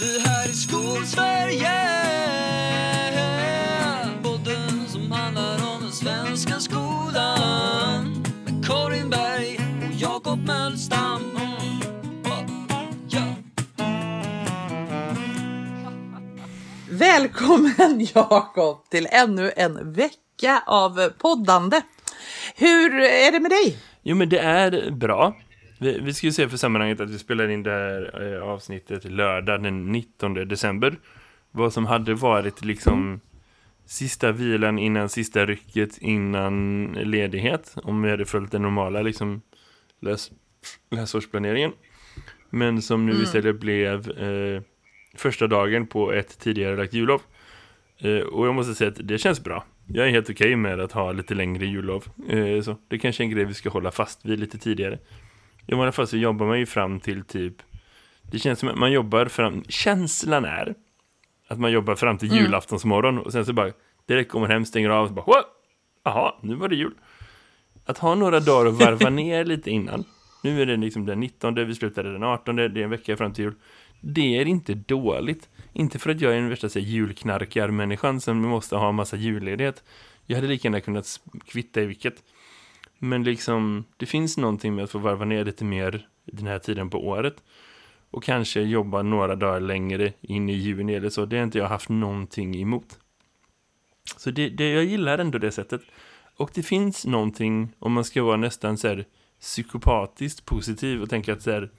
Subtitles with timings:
[0.00, 1.70] Det här är Skolsverige
[4.22, 11.38] Podden som handlar om den svenska skolan Med Karin Berg och Jakob Mölstam.
[16.90, 21.80] Välkommen Jakob till ännu en vecka av poddande.
[22.56, 23.78] Hur är det med dig?
[24.02, 25.34] Jo, men det är bra.
[25.82, 29.04] Vi, vi ska ju se för sammanhanget att vi spelar in det här eh, avsnittet
[29.04, 30.98] lördag den 19 december.
[31.50, 33.20] Vad som hade varit liksom
[33.86, 37.76] sista vilan innan sista rycket innan ledighet.
[37.82, 39.42] Om vi hade följt den normala liksom
[40.00, 40.30] läs,
[40.90, 41.72] läsårsplaneringen.
[42.50, 44.62] Men som nu istället blev eh,
[45.14, 47.22] första dagen på ett tidigare lagt jullov.
[47.98, 49.64] Eh, och jag måste säga att det känns bra.
[49.86, 52.04] Jag är helt okej med att ha lite längre jullov.
[52.28, 54.98] Eh, så det kanske är en grej vi ska hålla fast vid lite tidigare.
[55.70, 57.54] I alla fall så jobbar man ju fram till typ
[58.30, 60.74] Det känns som att man jobbar fram Känslan är
[61.48, 62.44] Att man jobbar fram till Mm.
[62.44, 63.72] julaftonsmorgon Och sen så bara
[64.06, 65.44] Direkt kommer hem, stänger av och bara What?
[66.04, 66.94] Jaha, nu var det jul.
[67.86, 70.04] Att ha några dagar och varva ner lite innan.
[70.42, 73.32] Nu är det liksom den 19 Vi slutade den 18 Det är en vecka fram
[73.32, 73.54] till jul.
[74.00, 75.48] Det är inte dåligt.
[75.72, 79.84] Inte för att jag är den värsta julknarkarmänniskan Som måste ha en massa julledighet.
[80.26, 82.14] Jag hade lika gärna kunnat kvitta i vilket
[83.02, 86.90] men liksom, det finns någonting med att få varva ner lite mer den här tiden
[86.90, 87.42] på året.
[88.10, 91.26] Och kanske jobba några dagar längre in i juni eller så.
[91.26, 92.98] Det har inte jag haft någonting emot.
[94.16, 95.80] Så det, det, jag gillar ändå det sättet.
[96.36, 99.04] Och det finns någonting, om man ska vara nästan så här
[99.40, 101.70] psykopatiskt positiv och tänka att så här,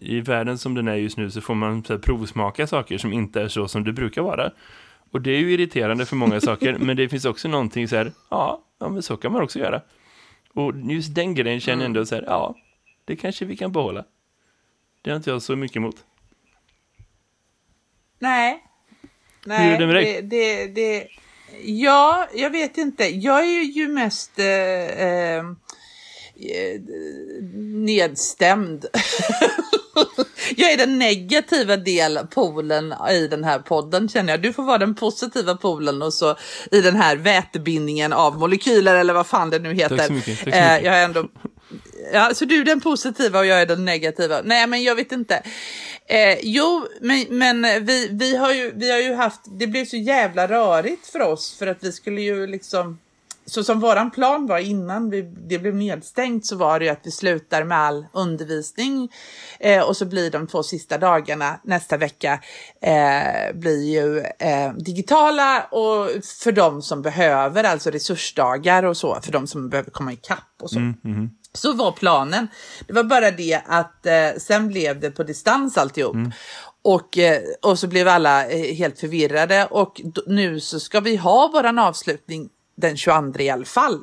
[0.00, 3.12] i världen som den är just nu så får man så här, provsmaka saker som
[3.12, 4.50] inte är så som det brukar vara.
[5.10, 8.12] Och det är ju irriterande för många saker, men det finns också någonting så här,
[8.30, 9.82] ja, ja men så kan man också göra.
[10.56, 12.54] Och just den grejen känner jag ändå så här, ja,
[13.04, 14.04] det kanske vi kan behålla.
[15.02, 16.04] Det har inte jag så mycket emot.
[18.18, 18.64] Nej.
[19.44, 20.04] Nej, Hur är det med dig?
[20.04, 21.08] Det, det, det,
[21.64, 23.04] ja, jag vet inte.
[23.04, 25.38] Jag är ju mest eh, eh,
[26.36, 26.80] eh,
[27.64, 28.86] nedstämd.
[30.56, 34.42] jag är den negativa delpolen i den här podden känner jag.
[34.42, 36.36] Du får vara den positiva polen och så
[36.70, 39.96] i den här vätebindningen av molekyler eller vad fan det nu heter.
[39.96, 40.84] Tack så mycket, tack så Eh, mycket.
[40.86, 41.28] jag är ändå
[42.12, 44.40] Ja, så du är den positiva och jag är den negativa.
[44.44, 45.42] Nej, men jag vet inte.
[46.08, 49.96] Eh, jo, men, men vi, vi, har ju, vi har ju haft, det blev så
[49.96, 52.98] jävla rörigt för oss för att vi skulle ju liksom,
[53.46, 57.00] så som våran plan var innan vi, det blev nedstängt så var det ju att
[57.02, 59.12] vi slutar med all undervisning
[59.60, 62.40] eh, och så blir de två sista dagarna nästa vecka
[62.82, 66.08] eh, blir ju eh, digitala och
[66.42, 70.70] för de som behöver, alltså resursdagar och så, för de som behöver komma ikapp och
[70.70, 70.78] så.
[71.52, 72.48] Så var planen.
[72.86, 76.16] Det var bara det att eh, sen blev det på distans alltihop.
[76.82, 81.50] Och, eh, och så blev alla eh, helt förvirrade och nu så ska vi ha
[81.52, 84.02] våran avslutning den 22 i alla fall.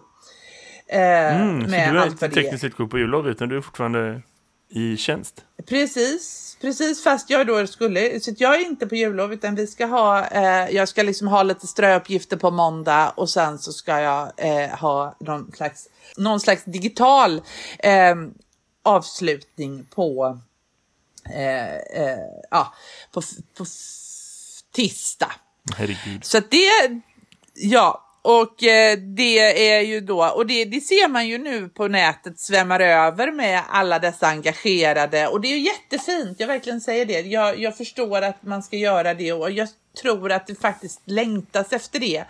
[0.88, 4.22] Eh, Mm, så med du är inte tekniskt sett på jullov, utan du är fortfarande
[4.69, 5.45] i tjänst.
[5.66, 9.85] Precis, precis fast jag då skulle, så jag är inte på jullov utan vi ska
[9.85, 14.31] ha, eh, jag ska liksom ha lite ströuppgifter på måndag och sen så ska jag
[14.38, 17.41] eh, ha någon slags, någon slags digital
[17.79, 18.16] eh,
[18.84, 20.40] avslutning på,
[21.35, 22.19] eh, eh,
[22.51, 22.73] ja,
[23.11, 23.22] på,
[23.57, 23.66] på
[24.72, 25.31] tisdag.
[25.75, 26.25] Herregud.
[26.25, 27.01] Så att det,
[27.53, 29.39] ja, och eh, det
[29.73, 33.61] är ju då, och det, det ser man ju nu på nätet svämmar över med
[33.69, 37.22] alla dessa engagerade och det är ju jättefint, jag verkligen säger det.
[37.22, 39.67] Jag, jag förstår att man ska göra det och jag
[40.01, 42.23] tror att det faktiskt längtas efter det.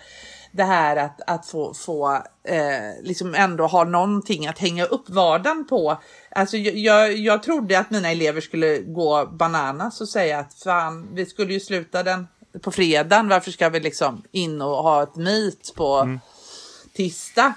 [0.51, 5.67] Det här att, att få, få eh, liksom ändå ha någonting att hänga upp vardagen
[5.67, 6.01] på.
[6.31, 11.09] Alltså jag, jag, jag trodde att mina elever skulle gå bananas och säga att fan,
[11.13, 12.27] vi skulle ju sluta den
[12.61, 13.27] på fredagen.
[13.27, 16.19] Varför ska vi liksom in och ha ett meet på
[16.93, 17.53] tisdag?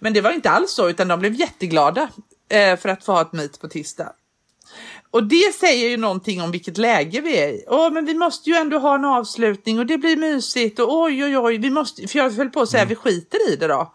[0.00, 2.08] Men det var inte alls så, utan de blev jätteglada
[2.48, 4.12] eh, för att få ha ett meet på tisdag.
[5.10, 7.64] Och det säger ju någonting om vilket läge vi är i.
[7.68, 11.24] Åh, men vi måste ju ändå ha en avslutning och det blir mysigt och oj,
[11.24, 13.92] oj, oj, vi måste, för jag höll på att säga vi skiter i det då.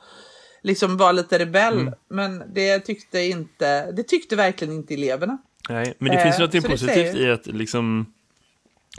[0.64, 5.38] Liksom var lite rebell, men det tyckte inte, det tyckte verkligen inte eleverna.
[5.70, 8.06] Nej, men det Eh, finns ju något det positivt säger- i att liksom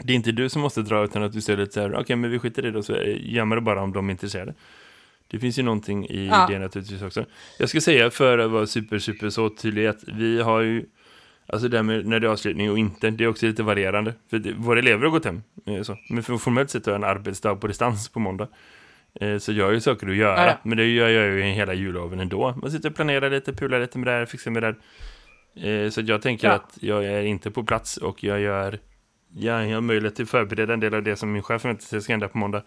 [0.02, 2.16] det är inte du som måste dra utan att du säger lite så här, okej
[2.16, 4.54] men vi skiter i det och så gömmer det bara om de är intresserade.
[5.28, 6.46] Det finns ju någonting i Ja.
[6.50, 7.24] det naturligtvis också.
[7.58, 10.84] Jag ska säga för att vara super, super så tydlig att vi har ju,
[11.46, 14.14] alltså det här med när det är avslutning och inte, det är också lite varierande.
[14.30, 15.96] För det, våra elever har gått hem, eh, så.
[16.10, 18.48] men för, formellt sett har jag en arbetsdag på distans på måndag.
[19.20, 21.74] Eh, Så jag har ju saker att göra, Ja, men det gör jag ju hela
[21.74, 22.54] julloven ändå.
[22.62, 24.74] Man sitter och planerar lite, pular lite med det här, fixar med det
[25.54, 25.84] där.
[25.84, 26.54] Eh, Så jag tänker Ja.
[26.54, 28.78] att jag är inte på plats och jag gör
[29.34, 32.02] ja, jag har möjlighet att förbereda en del av det som min chef förväntar sig
[32.02, 32.62] ska hända på måndag.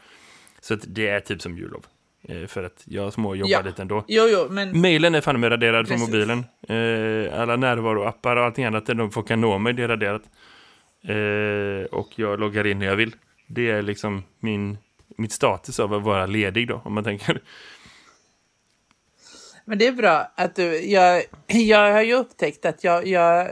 [0.62, 1.86] Så det är typ som jullov.
[2.24, 3.62] Eh, för att jag småjobbar Ja.
[3.62, 4.06] lite ändå.
[4.08, 6.14] Jo, jo, men Mailen är fan med raderad från Precis.
[6.14, 6.46] mobilen.
[6.68, 10.22] Eh, alla närvaroappar och allting annat där de folk kan nå mig, det är raderat.
[11.04, 13.16] Eh, och jag loggar in när jag vill.
[13.48, 14.78] Det är liksom min,
[15.18, 17.42] mitt status av att vara ledig då, om man tänker.
[19.66, 23.48] Men det är bra att du, jag, jag har ju upptäckt att jag, jag,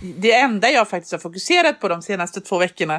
[0.00, 2.94] det enda jag faktiskt har fokuserat på de senaste två veckorna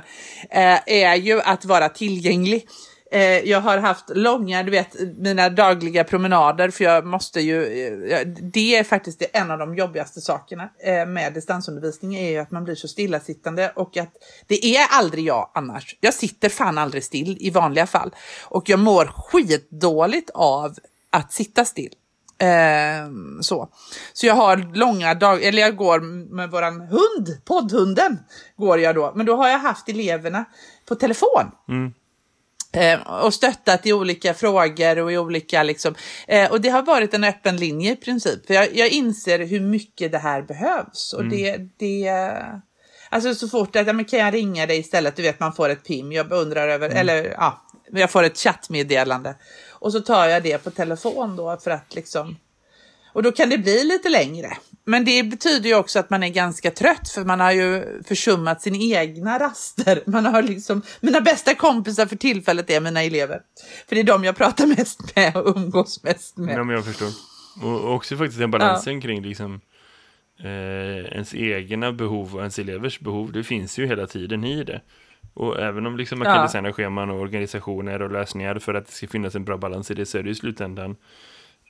[0.50, 2.68] eh, är ju att vara tillgänglig.
[3.14, 7.64] Eh, jag har haft långa, du vet, mina dagliga promenader för jag måste ju,
[8.12, 12.38] eh, det är faktiskt det, en av de jobbigaste sakerna eh, med distansundervisning är ju
[12.38, 14.14] att man blir så stillasittande och att
[14.48, 15.98] det är aldrig jag annars.
[16.00, 18.12] Jag sitter fan aldrig still i vanliga fall
[18.44, 20.76] och jag mår skitdåligt av
[21.10, 21.94] att sitta still.
[22.42, 23.70] Ehm, så.
[24.14, 26.00] så jag har långa dagar, eller jag går
[26.36, 28.20] med våran hund, poddhunden
[28.58, 29.14] går jag då.
[29.16, 30.46] Men då har jag haft eleverna
[30.88, 31.52] på telefon.
[32.74, 35.96] Ehm, och stöttat i olika frågor och i olika liksom.
[36.28, 38.48] Eh, och det har varit en öppen linje i princip.
[38.48, 41.14] För jag, jag inser hur mycket det här behövs.
[41.14, 42.12] Och det, det
[43.14, 45.16] Alltså så fort att, ja, men kan jag ringa dig istället?
[45.16, 47.62] Du vet man får ett PIM, jag undrar över, eller ja,
[47.92, 49.36] jag får ett chattmeddelande.
[49.82, 52.38] Och så tar jag det på telefon då för att liksom,
[53.14, 54.58] och då kan det bli lite längre.
[54.86, 58.62] Men det betyder ju också att man är ganska trött för man har ju försummat
[58.62, 60.04] sina egna raster.
[60.10, 63.42] Man har liksom, mina bästa kompisar för tillfället är mina elever.
[63.88, 66.58] För det är de jag pratar mest med och umgås mest med.
[66.58, 67.10] Ja, men jag förstår.
[67.64, 69.62] Och också faktiskt den balansen kring liksom
[70.40, 73.32] eh, ens egna behov och ens elevers behov.
[73.32, 74.82] Det finns ju hela tiden i det.
[75.34, 76.34] Och även om liksom man Ja.
[76.36, 79.92] kan designa scheman och organisationer och lösningar för att det ska finnas en bra balans
[79.92, 80.96] i det så är det i slutändan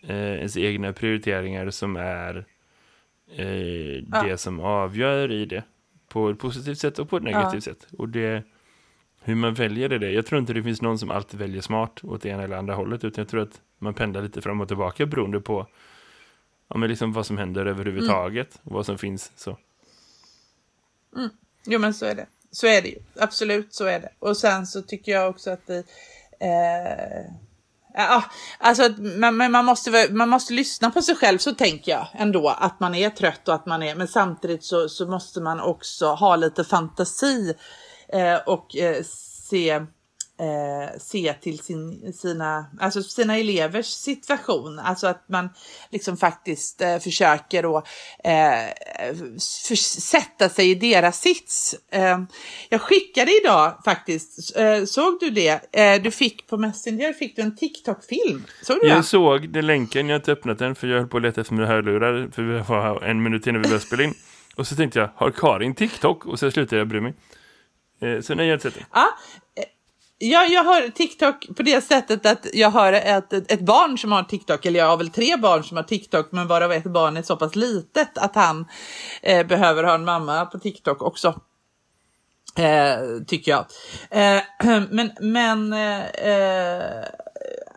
[0.04, 2.46] eh, ens egna prioriteringar som är
[3.36, 4.24] eh, Ja.
[4.24, 5.64] det som avgör i det.
[6.10, 7.88] På ett positivt sätt och på ett negativt sätt.
[7.98, 8.44] Och det
[9.24, 12.22] hur man väljer det, jag tror inte det finns någon som alltid väljer smart åt
[12.22, 15.06] det ena eller andra hållet, utan jag tror att man pendlar lite fram och tillbaka
[15.06, 15.68] beroende på
[16.68, 19.32] ja, men liksom vad som händer överhuvudtaget och vad som finns.
[19.36, 19.58] Så.
[21.66, 22.26] Jo men så är det.
[22.52, 23.00] Så är det ju.
[23.20, 24.10] Absolut så är det.
[24.20, 25.84] Och sen så tycker jag också att det...
[26.40, 27.26] Eh,
[27.94, 28.24] ja,
[28.60, 32.50] alltså man, man, måste, man måste lyssna på sig själv så tänker jag ändå.
[32.50, 33.96] Att man är trött och att man är...
[33.96, 37.56] Men samtidigt så, så måste man också ha lite fantasi
[38.08, 39.04] eh, och eh,
[39.50, 39.86] se,
[40.42, 44.80] eh, se till sin, sina, alltså sina elevers situation.
[44.80, 45.50] Alltså att man
[45.90, 47.88] liksom faktiskt eh, försöker att
[48.24, 48.74] eh,
[49.68, 51.76] för, sätta sig i deras sits.
[51.92, 52.20] Eh,
[52.70, 55.60] jag skickade idag faktiskt, eh, såg du det?
[56.04, 58.44] Du fick på Messenger fick du en TikTok-film.
[58.62, 58.88] Såg du?
[58.88, 61.42] Jag såg den länken, jag har inte öppnat den för jag höll på att leta
[61.42, 64.14] efter mina hörlurar för vi var en minut innan vi började spela in.
[64.56, 66.26] Och så tänkte jag, har Karin TikTok?
[66.26, 67.14] Och så slutade jag bry mig.
[68.02, 68.86] Eh, så nej, jag har inte sett den.
[68.94, 69.08] Ja,
[70.22, 74.12] jag, jag har TikTok på det sättet att jag har ett, ett, ett barn som
[74.12, 77.18] har TikTok, eller jag har väl tre barn som har TikTok, men varav ett barn
[77.18, 78.68] är så pass litet att han
[79.22, 81.40] eh, behöver ha en mamma på TikTok också.
[82.58, 83.66] Eh, tycker jag.
[84.10, 84.42] Eh,
[84.90, 87.06] men men eh, eh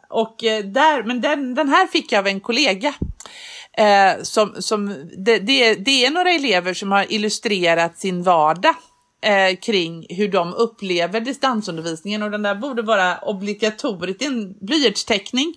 [0.08, 2.94] och eh, där, men den, den här fick jag av en kollega.
[3.72, 8.74] Eh, som, som, det, det, det är några elever som har illustrerat sin vardag
[9.24, 12.22] eh, kring hur de upplever distansundervisningen.
[12.22, 15.54] Och den där borde vara obligatorisk, Det är en blyertsteckning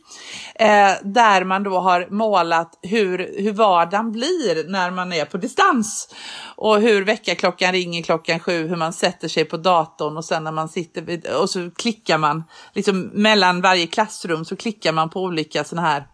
[0.55, 6.15] eh, där man då har målat hur, hur vardagen blir när man är på distans.
[6.55, 10.51] Och hur väckarklockan ringer klockan sju, hur man sätter sig på datorn och sen när
[10.51, 12.43] man sitter vid, och så klickar man.
[12.73, 16.07] Liksom mellan varje klassrum så klickar man på olika sådana här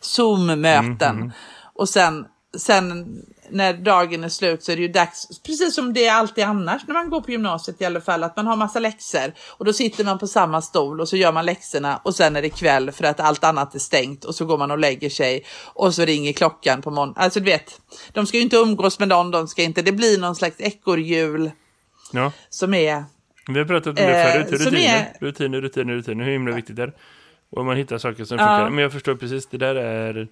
[0.00, 1.32] Zoom-möten.
[1.74, 2.26] Och sen,
[2.58, 3.06] sen
[3.50, 6.82] när dagen är slut så är det ju dags, precis som det är alltid annars
[6.86, 9.72] när man går på gymnasiet i alla fall, att man har massa läxor och då
[9.72, 12.92] sitter man på samma stol och så gör man läxorna och sen är det kväll
[12.92, 16.04] för att allt annat är stängt och så går man och lägger sig och så
[16.04, 17.14] ringer klockan på morgonen.
[17.18, 17.80] Alltså du vet,
[18.12, 21.50] de ska ju inte umgås med någon, de ska inte, det blir någon slags ekorrhjul
[22.12, 23.04] Ja, som är
[23.48, 24.46] vi har pratat om det Eh, förut.
[24.62, 26.24] som Rutiner, är- rutiner, rutiner, rutiner.
[26.24, 26.92] Hur himla viktigt det är.
[27.50, 28.44] Och man hittar saker som Ja.
[28.46, 28.70] funkar.
[28.70, 30.28] Men jag förstår precis, det där är...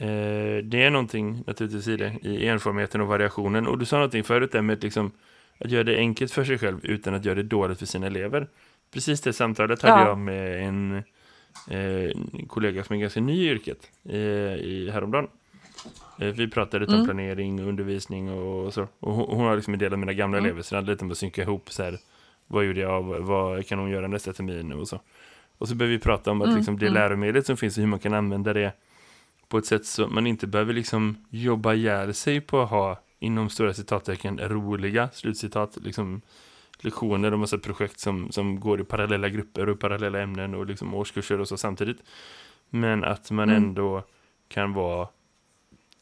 [0.00, 2.12] Eh, det är någonting naturligtvis i det.
[2.22, 3.66] I enformigheten och variationen.
[3.66, 5.10] Och du sa någonting förut där med liksom,
[5.58, 8.46] att göra det enkelt för sig själv utan att göra det dåligt för sina elever.
[8.92, 10.08] Precis det samtalet hade Ja.
[10.08, 10.96] jag med en,
[11.70, 14.14] eh, en kollega som är ganska ny i yrket eh,
[14.54, 15.28] i häromdagen.
[16.20, 17.00] Eh, Vi pratade Mm.
[17.00, 18.88] om planering och undervisning och så.
[19.00, 20.46] Och hon, hon har liksom en del av mina gamla Mm.
[20.48, 21.98] elever, så det handlade lite om att synka ihop så här,
[22.46, 25.00] vad gjorde jag, vad- vad kan hon göra nästa termin och så.
[25.58, 26.94] Och så började vi prata om att Mm, liksom det mm.
[26.94, 28.72] läromedlet som finns och hur man kan använda det
[29.48, 33.50] på ett sätt så man inte behöver liksom jobba ihjäl sig på att ha inom
[33.50, 36.20] stora citattecken roliga, slutcitat, liksom
[36.78, 40.94] lektioner och massa projekt som, som går i parallella grupper och parallella ämnen och liksom
[40.94, 41.98] årskurser och så samtidigt.
[42.70, 43.62] Men att man Mm.
[43.64, 44.02] ändå
[44.48, 45.08] kan vara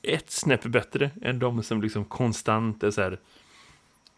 [0.03, 3.19] ett snäpp bättre än de som liksom konstant är så här.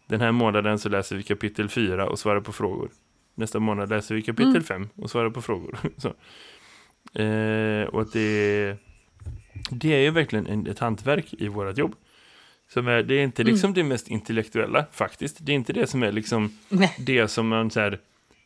[0.07, 2.89] Den här månaden så läser vi kapitel 4 och svarar på frågor.
[3.35, 4.63] Nästa månad läser vi kapitel Mm.
[4.63, 5.77] 5 och svarar på frågor.
[5.97, 6.07] så.
[7.21, 8.77] Eh, och att det,
[9.69, 11.95] det är ju verkligen en, ett hantverk i vårt jobb.
[12.73, 15.37] Som är, det är inte liksom det mest intellektuella faktiskt.
[15.39, 16.95] Det är inte det som är liksom Nej.
[16.99, 17.99] det som man så här,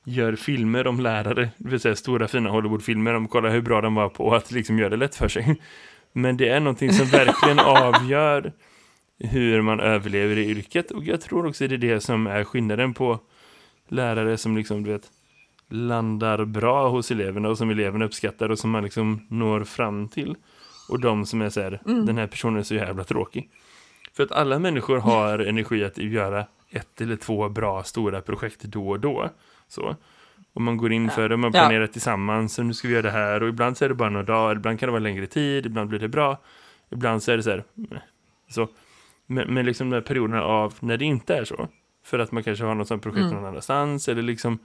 [0.03, 3.95] gör filmer om lärare, det vill säga stora fina Hollywoodfilmer om kolla hur bra de
[3.95, 5.61] var på att liksom göra det lätt för sig.
[6.13, 8.53] Men det är någonting som verkligen avgör
[9.19, 12.93] hur man överlever i yrket och jag tror också det är det som är skillnaden
[12.93, 13.19] på
[13.87, 15.11] lärare som liksom du vet
[15.69, 20.35] landar bra hos eleverna och som eleverna uppskattar och som man liksom når fram till
[20.89, 23.49] och de som är så här, den här personen är så jävla tråkig.
[24.13, 28.89] För att alla människor har energi att göra ett eller två bra stora projekt då
[28.89, 29.29] och då.
[29.67, 29.95] Så.
[30.53, 31.59] Och man går in för det, man Ja.
[31.59, 33.43] planerar tillsammans, och nu ska vi göra det här.
[33.43, 35.89] Och ibland så är det bara några dagar, ibland kan det vara längre tid, ibland
[35.89, 36.37] blir det bra.
[36.91, 37.99] Ibland så är det så här, meh.
[38.49, 38.67] så.
[39.25, 41.67] Men, men liksom de här perioderna av när det inte är så,
[42.05, 43.33] för att man kanske har något sånt projekt Mm.
[43.33, 44.59] någon annanstans, eller liksom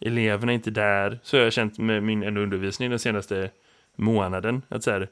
[0.00, 3.50] eleverna är inte där, så har jag känt med min undervisning den senaste
[3.96, 5.08] månaden, att så här,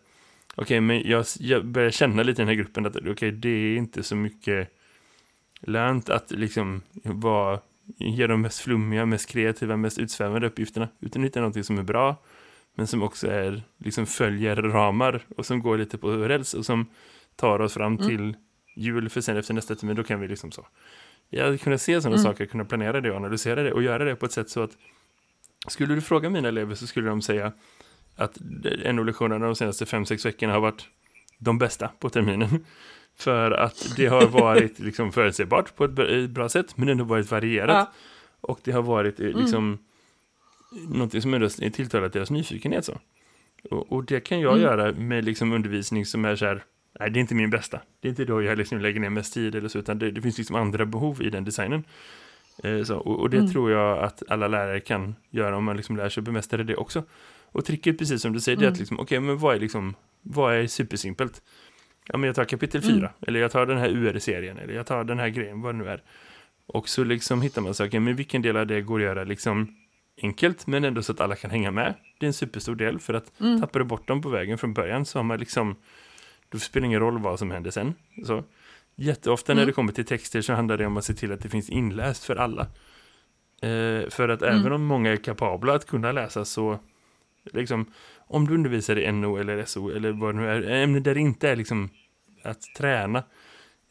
[0.54, 3.76] okej, men jag, jag börjar känna lite i den här gruppen att okej, det är
[3.76, 4.68] inte så mycket
[5.60, 7.60] lönt att liksom vara,
[7.98, 12.16] ge de mest flummiga, mest kreativa, mest utsvävande uppgifterna, utan hitta någonting som är bra,
[12.74, 16.86] men som också är, liksom följer ramar och som går lite på räls och som
[17.36, 18.36] tar oss fram till
[18.76, 20.66] jul, för sen efter nästa termin, då kan vi liksom så.
[21.28, 24.16] Jag hade kunnat se sådana saker, kunna planera det och analysera det och göra det
[24.16, 24.70] på ett sätt så att
[25.68, 27.52] skulle du fråga mina elever så skulle de säga
[28.16, 28.38] att
[28.84, 30.86] en av lektionerna de senaste fem sex veckorna har varit
[31.38, 32.48] de bästa på terminen.
[33.16, 37.70] För att det har varit liksom förutsägbart på ett bra- sätt, men ändå varit varierat.
[37.70, 37.92] Ja.
[38.40, 39.78] Och det har varit eh, liksom
[40.88, 42.84] någonting som ändå tilltalat deras nyfikenhet.
[42.84, 42.98] Så.
[43.70, 46.64] Och, och det kan jag göra med liksom undervisning som är så här,
[47.00, 47.80] nej det är inte min bästa.
[48.00, 50.22] Det är inte då jag liksom lägger ner mest tid eller så, utan det, det
[50.22, 51.84] finns liksom andra behov i den designen.
[52.64, 55.96] Eh, så, och, och det tror jag att alla lärare kan göra om man liksom
[55.96, 57.02] lär sig bemästra det också.
[57.52, 59.94] Och tricket, precis som du säger, det är att liksom, okej, men vad är liksom,
[60.22, 61.42] vad är supersimpelt?
[62.08, 65.04] Ja, men jag tar kapitel 4, eller jag tar den här UR-serien, eller jag tar
[65.04, 66.02] den här grejen, vad det nu är.
[66.66, 69.76] Och så liksom hittar man saker, men vilken del av det går att göra liksom
[70.22, 71.94] enkelt, men ändå så att alla kan hänga med.
[72.18, 75.04] Det är en superstor del, för att tappar du bort dem på vägen från början
[75.04, 75.76] så har man liksom,
[76.48, 77.94] då spelar det ingen roll vad som händer sen.
[78.26, 78.44] Så,
[78.96, 81.48] jätteofta när det kommer till texter så handlar det om att se till att det
[81.48, 82.62] finns inläst för alla.
[83.62, 86.78] Eh, för att även om många är kapabla att kunna läsa så,
[87.52, 87.86] liksom,
[88.26, 91.20] om du undervisar i NO eller SO eller vad det nu är, ämnen där det
[91.20, 91.90] inte är liksom
[92.42, 93.18] att träna,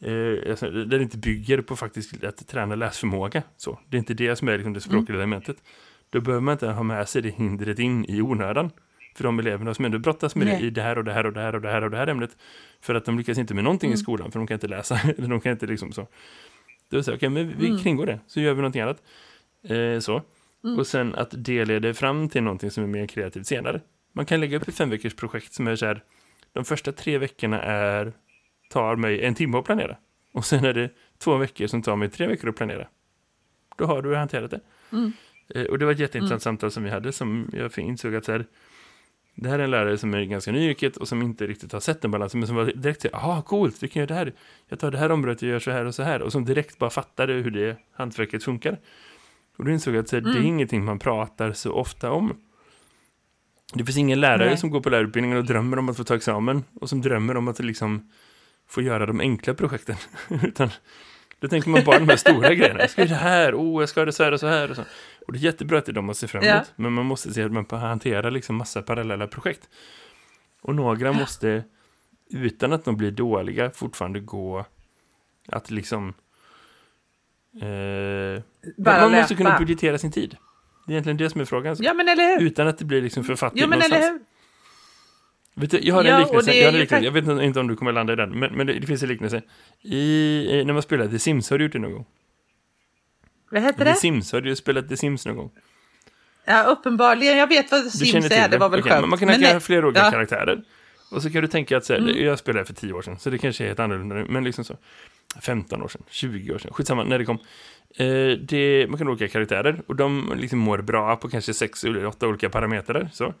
[0.00, 3.42] eh, alltså, där det inte bygger på faktiskt att träna läsförmåga.
[3.56, 5.56] Så, det är inte det som är liksom det språkliga elementet.
[6.10, 8.70] Då behöver man inte ha med sig det hindret in i onödan.
[9.14, 10.60] För de eleverna som ändå brottas med Nej.
[10.60, 11.96] det i det här och det här och det här och det här och det
[11.96, 12.36] här ämnet.
[12.80, 15.00] För att de lyckas inte med någonting i skolan, för de kan inte läsa.
[15.18, 16.06] eller de kan inte liksom så.
[16.90, 19.02] Då så, okej, men vi kringgår det, så gör vi någonting annat.
[19.68, 20.22] Eh, så.
[20.78, 23.80] Och sen att det leder fram till någonting som är mer kreativt senare.
[24.12, 26.04] Man kan lägga upp ett fem veckors projekt som är så här,
[26.52, 28.12] de första tre veckorna är,
[28.70, 29.96] tar mig en timme att planera.
[30.32, 32.88] Och sen är det två veckor som tar mig tre veckor att planera.
[33.78, 34.60] Då har du hanterat det.
[35.54, 38.32] Eh, och det var ett jätteintressant samtal som vi hade som jag insåg att så
[38.32, 38.46] här,
[39.34, 41.80] det här är en lärare som är ganska ny yrket och som inte riktigt har
[41.80, 44.32] sett den balansen, men som var direkt så ah coolt, vi kan göra det här.
[44.68, 46.22] Jag tar det här området och gör så här och så här.
[46.22, 48.78] Och som direkt bara fattade hur det hantverket funkar.
[49.56, 52.36] Och då insåg jag att så här, det är ingenting man pratar så ofta om.
[53.74, 54.56] Det finns ingen lärare Nej.
[54.56, 57.48] som går på lärarutbildningen och drömmer om att få ta examen och som drömmer om
[57.48, 58.10] att liksom
[58.68, 59.96] få göra de enkla projekten.
[60.42, 60.70] Utan
[61.38, 62.80] då tänker man bara de här stora grejerna.
[62.80, 64.70] Jag ska göra det här, oh, jag ska ha det så här och så här.
[64.70, 64.82] Och, så.
[65.26, 66.54] och det är jättebra att det är de man ser fram emot.
[66.66, 66.72] Ja.
[66.76, 69.68] Men man måste se att man hanterar liksom massa parallella projekt.
[70.62, 71.64] Och några måste,
[72.30, 74.64] utan att de blir dåliga, fortfarande gå
[75.48, 76.14] att liksom...
[77.60, 78.42] Eh,
[78.76, 80.36] man måste kunna budgetera sin tid.
[80.86, 81.76] Det är egentligen det som är frågan.
[81.80, 82.46] Ja, men eller hur?
[82.46, 84.02] Utan att det blir liksom författning Jo, men någonstans.
[84.04, 84.20] eller hur?
[85.54, 86.52] Vet du, jag har Ja, en liknelse.
[86.52, 87.04] Jag, har en liknelse.
[87.04, 89.08] jag vet inte om du kommer landa i den, men, men det, det finns en
[89.08, 89.42] liknelse.
[89.82, 92.06] I, när man spelar The Sims, har du gjort det någon gång?
[93.50, 93.94] Vad heter The det?
[93.96, 95.50] Sims, har du spelat The Sims någon gång?
[96.44, 97.36] Ja, uppenbarligen.
[97.36, 98.48] Jag vet vad Du Sims är.
[98.48, 99.02] Det var väl Okej, skönt.
[99.02, 100.10] men Man kan Men ha flera olika Ja.
[100.10, 100.62] karaktärer.
[101.10, 102.24] Och så kan du tänka att så här, Mm.
[102.24, 104.64] jag spelade för 10 år sedan, så det kanske är helt annorlunda nu, men liksom
[104.64, 104.76] så.
[105.40, 107.38] 15 år sedan, 20 år sedan, skitsamma, när det kom.
[107.96, 111.84] Eh, det, man kan ha olika karaktärer och de liksom mår bra på kanske 6
[111.84, 113.08] eller 8 olika parametrar.
[113.12, 113.34] Så.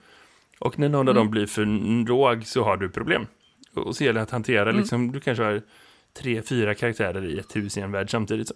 [0.58, 1.16] Och när någon av Mm.
[1.16, 1.64] dem blir för
[2.08, 3.26] låg så har du problem.
[3.74, 5.62] Och, så gäller det att hantera, liksom, du kanske har
[6.18, 8.48] tre, fyra karaktärer i ett hus i en värld samtidigt.
[8.48, 8.54] Så.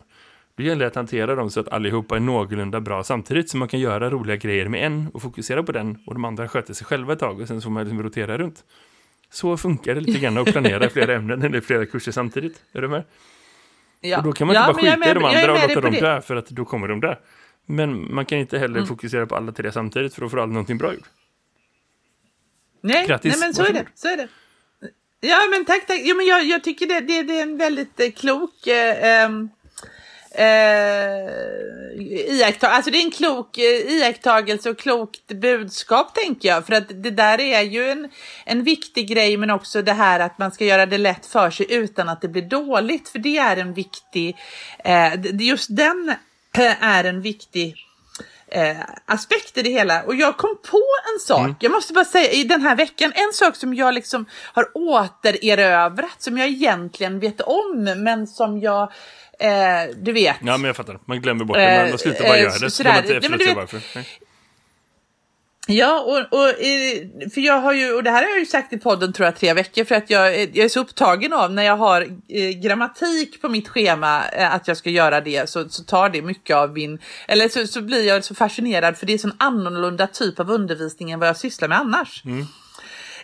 [0.57, 3.69] Då gäller det att hantera dem så att allihopa är någorlunda bra samtidigt så man
[3.69, 6.87] kan göra roliga grejer med en och fokusera på den och de andra sköter sig
[6.87, 8.65] själva ett tag och sen så får man liksom rotera runt.
[9.31, 12.63] Så funkar det lite grann att planera flera ämnen eller flera kurser samtidigt.
[12.73, 13.05] Är du med?
[14.01, 14.19] Ja.
[14.19, 15.49] Och då kan man Ja, inte bara jag är skita i med- de jag är
[15.49, 16.01] andra och låta dem det.
[16.01, 17.15] dö för att då kommer de dö.
[17.67, 18.87] Men man kan inte heller Mm.
[18.89, 21.09] fokusera på alla tre samtidigt för då får aldrig någonting bra gjort.
[22.81, 23.87] Nej, Grattis, nej men så är det.
[23.95, 24.29] Så är det.
[25.21, 26.01] Ja, men tack, tack.
[26.05, 29.49] Jo, men jag, jag tycker det, det, det är en väldigt eh, klok eh, ehm,
[30.37, 36.67] eh, iakttag Alltså det är en klok eh, iakttagelse och klokt budskap tänker jag.
[36.67, 38.09] För att det där är ju en,
[38.45, 41.67] en viktig grej men också det här att man ska göra det lätt för sig
[41.69, 43.09] utan att det blir dåligt.
[43.09, 44.37] För det är en viktig,
[44.85, 46.15] eh, just den
[46.59, 47.77] eh, är en viktig
[48.49, 48.77] eh,
[49.07, 50.03] aspekt i det hela.
[50.03, 50.83] Och jag kom på
[51.15, 54.27] en sak, jag måste bara säga i den här veckan, en sak som jag liksom
[54.53, 58.93] har återerövrat, som jag egentligen vet om, men som jag,
[59.41, 60.37] eh, du vet.
[60.41, 60.99] Ja, men jag fattar.
[61.05, 61.63] Man glömmer bort det.
[61.65, 62.71] Eh, Man, man slutar bara eh, göra det.
[62.71, 63.81] Så man inte vet- varför.
[63.95, 64.07] Nej.
[65.69, 68.73] Ja, och, och, eh, för jag har ju, och det här har jag ju sagt
[68.73, 71.63] i podden tror jag tre veckor, för att jag, jag är så upptagen av när
[71.63, 75.85] jag har eh, grammatik på mitt schema, eh, att jag ska göra det, så, så
[75.85, 79.19] tar det mycket av min, eller så, så blir jag så fascinerad för det är
[79.19, 82.23] så en annorlunda typ av undervisning än vad jag sysslar med annars.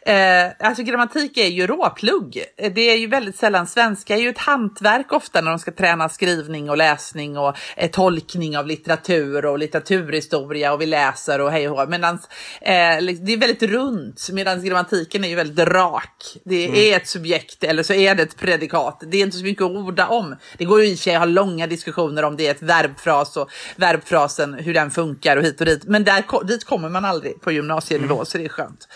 [0.06, 2.44] Eh, alltså grammatik är ju råplugg.
[2.56, 5.72] Eh, Det är ju väldigt sällan, svenska är ju ett hantverk ofta när de ska
[5.72, 11.50] träna skrivning och läsning och eh, tolkning av litteratur och litteraturhistoria och vi läser och
[11.50, 11.86] hej och hå.
[11.86, 12.28] Medans,
[12.60, 12.72] eh,
[13.20, 16.36] det är väldigt runt medan grammatiken är ju väldigt rak.
[16.44, 19.02] Det är ett subjekt eller så är det ett predikat.
[19.06, 20.36] Det är inte så mycket att orda om.
[20.58, 23.50] Det går ju i sig att ha långa diskussioner om det är ett verbfras och
[23.76, 25.84] verbfrasen hur den funkar och hit och dit.
[25.84, 28.88] Men där, dit kommer man aldrig på gymnasienivå så det är skönt.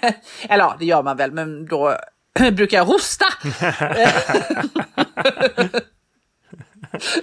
[0.48, 1.96] Eller ja, det gör man väl, men då
[2.52, 3.26] brukar jag hosta.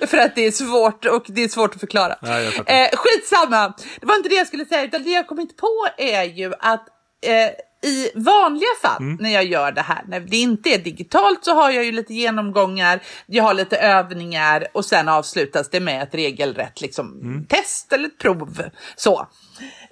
[0.08, 2.16] För att det är svårt och det är svårt att förklara.
[2.22, 5.88] Ja, eh, skitsamma, det var inte det jag skulle säga, utan det jag kommit på
[5.98, 6.88] är ju att
[7.26, 7.50] eh,
[7.90, 9.18] i vanliga fall Mm.
[9.22, 12.14] när jag gör det här, när det inte är digitalt så har jag ju lite
[12.14, 17.46] genomgångar, jag har lite övningar och sen avslutas det med ett regelrätt liksom, Mm.
[17.46, 18.64] test eller ett prov.
[18.96, 19.28] Så.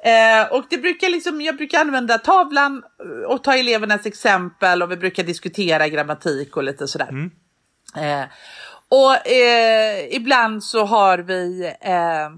[0.04, 4.92] Eh, och det brukar liksom, jag brukar använda tavlan eh, och ta elevernas exempel och
[4.92, 7.10] vi brukar diskutera grammatik och lite sådär.
[7.10, 7.32] Mm.
[7.96, 8.28] Eh,
[8.90, 12.30] och eh, ibland så har vi eh,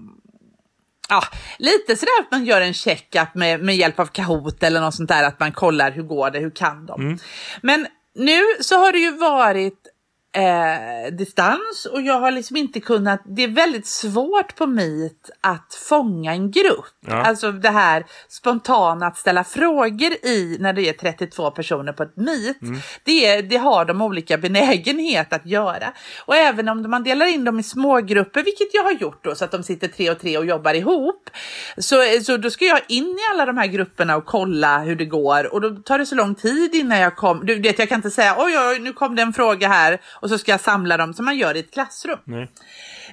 [1.09, 1.23] ja,
[1.57, 5.09] lite sådär att man gör en check-up med, med hjälp av Kahoot eller något sånt
[5.09, 7.17] där, att man kollar hur går det, hur kan de.
[7.61, 9.87] Men nu så har det ju varit
[10.31, 15.73] eh, distans och jag har liksom inte kunnat, det är väldigt svårt på Meet att
[15.89, 16.85] fånga en grupp.
[17.07, 17.13] Ja.
[17.13, 22.17] Alltså det här spontana att ställa frågor i när det är 32 personer på ett
[22.17, 22.57] Meet.
[23.03, 25.93] Det, det har de olika benägenhet att göra.
[26.25, 29.45] Och även om man delar in dem i smågrupper, vilket jag har gjort då, så
[29.45, 31.29] att de sitter tre och tre och jobbar ihop.
[31.77, 35.05] Så, så då ska jag in i alla de här grupperna och kolla hur det
[35.05, 35.53] går.
[35.53, 37.45] Och då tar det så lång tid innan jag kom.
[37.45, 40.29] Du vet, jag kan inte säga oj, oj, nu kom det en fråga här och
[40.29, 42.19] så ska jag samla dem som man gör i ett klassrum.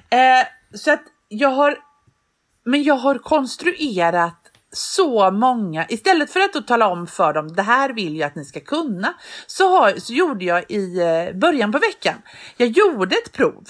[0.09, 1.77] Eh, så att jag har,
[2.65, 7.61] men jag har konstruerat så många, istället för att då tala om för dem, det
[7.61, 9.13] här vill jag att ni ska kunna,
[9.47, 12.15] så, har, så gjorde jag i eh, början på veckan,
[12.57, 13.63] jag gjorde ett prov.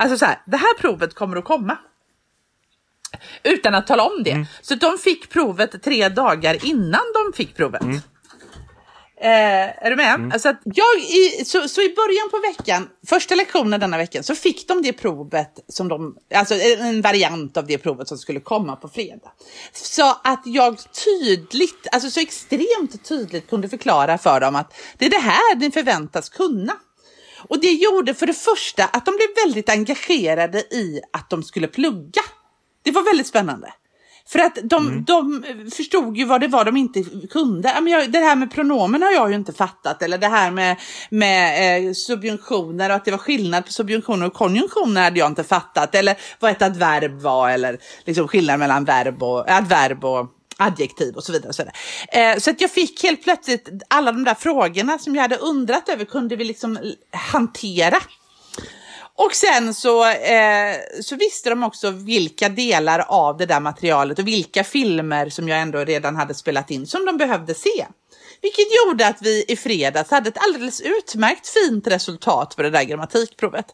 [0.00, 1.78] Alltså så här, det här provet kommer att komma.
[3.42, 4.30] Utan att tala om det.
[4.60, 7.82] Så de fick provet tre dagar innan de fick provet.
[9.22, 10.30] Eh, är du med?
[10.32, 14.34] Alltså att jag i, så, så i början på veckan, första lektionen denna veckan, så
[14.34, 18.76] fick de det provet som de, alltså en variant av det provet som skulle komma
[18.76, 19.32] på fredag.
[19.72, 25.10] Så att jag tydligt, alltså så extremt tydligt kunde förklara för dem att det är
[25.10, 26.72] det här ni förväntas kunna.
[27.48, 31.68] Och det gjorde för det första att de blev väldigt engagerade i att de skulle
[31.68, 32.22] plugga.
[32.82, 33.72] Det var väldigt spännande.
[34.32, 35.44] För att de, de
[35.76, 37.68] förstod ju vad det var de inte kunde.
[37.68, 40.02] Ja, men jag, det här med pronomen har jag ju inte fattat.
[40.02, 40.76] Eller det här med,
[41.10, 45.44] med eh, subjunktioner och att det var skillnad på subjunktioner och konjunktioner hade jag inte
[45.44, 45.94] fattat.
[45.94, 47.50] Eller vad ett adverb var.
[47.50, 51.48] Eller liksom skillnad mellan verb och, adverb och adjektiv och så vidare.
[51.48, 52.32] Och så vidare.
[52.32, 55.88] Eh, så att jag fick helt plötsligt alla de där frågorna som jag hade undrat
[55.88, 56.78] över kunde vi liksom
[57.10, 58.00] hantera.
[59.24, 64.26] Och sen så, eh, så visste de också vilka delar av det där materialet och
[64.26, 67.86] vilka filmer som jag ändå redan hade spelat in som de behövde se.
[68.42, 72.82] Vilket gjorde att vi i fredags hade ett alldeles utmärkt fint resultat på det där
[72.82, 73.66] grammatikprovet.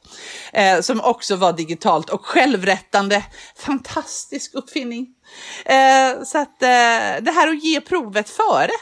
[0.53, 3.25] Eh, som också var digitalt och självrättande.
[3.57, 5.07] Fantastisk uppfinning.
[5.65, 6.69] Eh, så att eh,
[7.21, 8.73] det här att ge provet före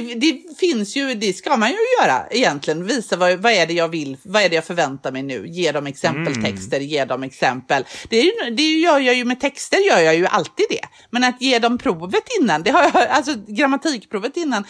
[0.00, 2.86] det, det finns ju, det ska man ju göra egentligen.
[2.86, 5.46] Visa vad, vad är det jag vill, vad är det jag förväntar mig nu.
[5.46, 7.84] Ge dem exempeltexter, ge dem exempel.
[8.08, 10.86] Det, är det gör jag ju med texter, gör jag ju alltid det.
[11.10, 14.64] Men att ge dem provet innan, det har jag, alltså grammatikprovet innan,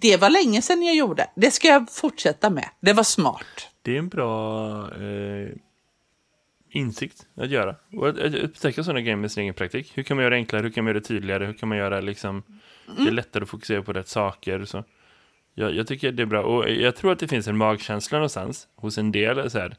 [0.00, 1.30] det var länge sedan jag gjorde.
[1.36, 2.68] Det ska jag fortsätta med.
[2.80, 3.68] Det var smart.
[3.82, 5.67] Det är en bra eh,
[6.70, 7.76] insikt att göra.
[7.92, 9.92] Och att, att upptäcka sådana grejer med sin egen praktik.
[9.94, 10.62] Hur kan man göra det enklare?
[10.62, 11.46] Hur kan man göra det tydligare?
[11.46, 12.42] Hur kan man göra liksom,
[12.96, 14.64] det är lättare att fokusera på rätt saker?
[14.64, 14.84] Så.
[15.54, 16.42] Jag, jag tycker det är bra.
[16.42, 19.50] Och jag tror att det finns en magkänsla någonstans hos en del.
[19.50, 19.76] Så här,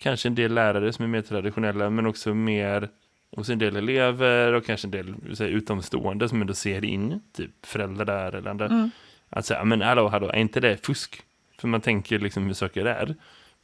[0.00, 2.88] kanske en del lärare som är mer traditionella, men också mer
[3.36, 7.20] hos en del elever och kanske en del så här, utomstående som ändå ser in,
[7.36, 8.90] typ föräldrar eller andra.
[9.30, 11.22] Att säga, men hallå, hallå, är inte det fusk?
[11.60, 13.06] För man tänker liksom hur saker är.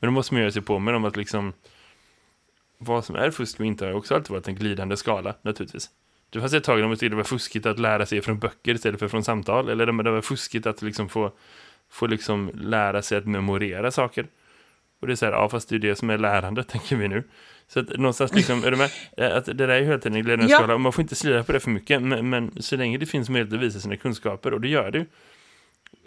[0.01, 1.53] Men då måste man göra sig på med om att liksom
[2.79, 5.91] vad som är fusk och inte har också alltid varit en glidande skala, naturligtvis.
[6.31, 9.09] Det fanns ett tag när det var fuskigt att lära sig från böcker istället för
[9.09, 9.69] från samtal.
[9.69, 11.33] Eller det var fuskigt att liksom få,
[11.91, 14.27] få liksom lära sig att memorera saker.
[15.01, 17.09] Och det är så här, ja fast det är det som är lärande, tänker vi
[17.09, 17.23] nu.
[17.69, 18.91] Så att någonstans liksom, är du med?
[19.37, 20.59] Att det där är ju hela tiden en glidande Ja.
[20.59, 20.75] skala.
[20.75, 22.03] Och man får inte slira på det för mycket.
[22.03, 24.99] Men, men så länge det finns möjlighet att visa sina kunskaper, och det gör det
[24.99, 25.07] ju.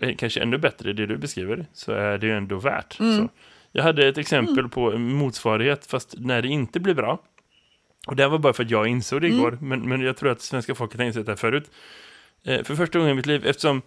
[0.10, 2.94] eh, Kanske ännu bättre det du beskriver, så är det ju ändå värt.
[2.94, 3.30] Så.
[3.72, 7.20] Jag hade ett exempel på en motsvarighet, fast när det inte blir bra.
[8.08, 10.42] Och det var bara för att jag insåg det igår, men, men jag tror att
[10.42, 11.72] svenska folket har insett det här förut.
[12.44, 13.82] Eh, för första gången i mitt liv, eftersom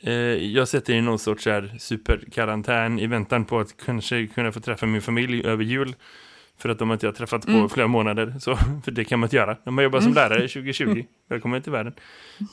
[0.00, 4.60] eh, jag sätter i någon sorts här superkarantän i väntan på att kanske kunna få
[4.60, 5.94] träffa min familj över jul.
[6.58, 8.34] För att de inte har träffat på flera månader.
[8.40, 9.56] Så, för det kan man inte göra.
[9.64, 11.94] När man jobbar som lärare 2020, välkommen till världen.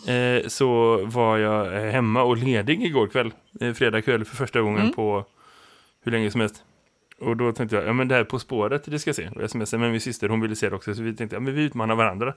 [0.08, 3.34] Eh, så var jag eh, hemma och ledig igår kväll.
[3.62, 5.25] Eh, fredag kväll för första gången på
[6.06, 6.63] hur länge som helst.
[7.20, 9.30] Och då tänkte jag, ja men det här På spåret, det ska jag se.
[9.30, 10.96] Och smsade med min syster, hon ville se det också.
[10.96, 12.34] Så vi tänkte, ja men vi utmanar varandra.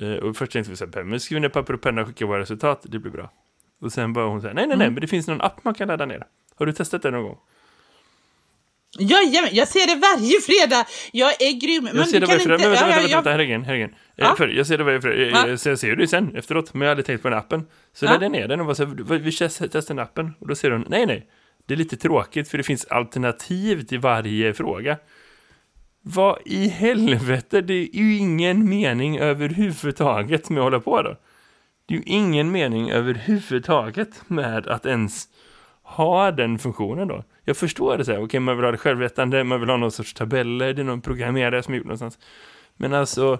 [0.00, 2.26] Eh, och först tänkte vi så här, men skriver ner papper och penna och skickar
[2.26, 3.30] våra resultat, det blir bra.
[3.80, 5.88] Och sen bara hon säger, nej nej nej, men det finns någon app man kan
[5.88, 6.24] ladda ner.
[6.54, 7.38] Har du testat det någon gång?
[8.98, 10.86] Jajamän, jag ser det varje fredag.
[11.12, 11.84] Jag är grym.
[11.84, 12.58] Men Jag ser det varje fredag.
[12.58, 13.90] Men inte- vänta, ja, vänta, vänta, igen, här igen.
[13.90, 14.34] Eh, Ja.
[14.36, 15.16] för, jag ser det varje fredag.
[15.30, 15.48] Ja.
[15.48, 17.66] Eh, Så jag ser det sen efteråt, men jag hade tänkt på den appen.
[17.92, 18.08] Så Ja.
[18.10, 20.34] laddade jag ner den och var så här, vi testar den appen.
[20.38, 21.26] Och då ser hon, nej nej,
[21.66, 24.96] det är lite tråkigt för det finns alternativ till varje fråga.
[26.02, 31.16] Vad i helvete, det är ju ingen mening överhuvudtaget med att hålla på då.
[31.86, 35.28] Det är ju ingen mening överhuvudtaget med att ens
[35.82, 37.24] ha den funktionen då.
[37.44, 39.92] Jag förstår det så här, okej man vill ha det självrättande, man vill ha någon
[39.92, 42.18] sorts tabeller, det är någon programmerare som gjort någonstans.
[42.76, 43.38] Men alltså,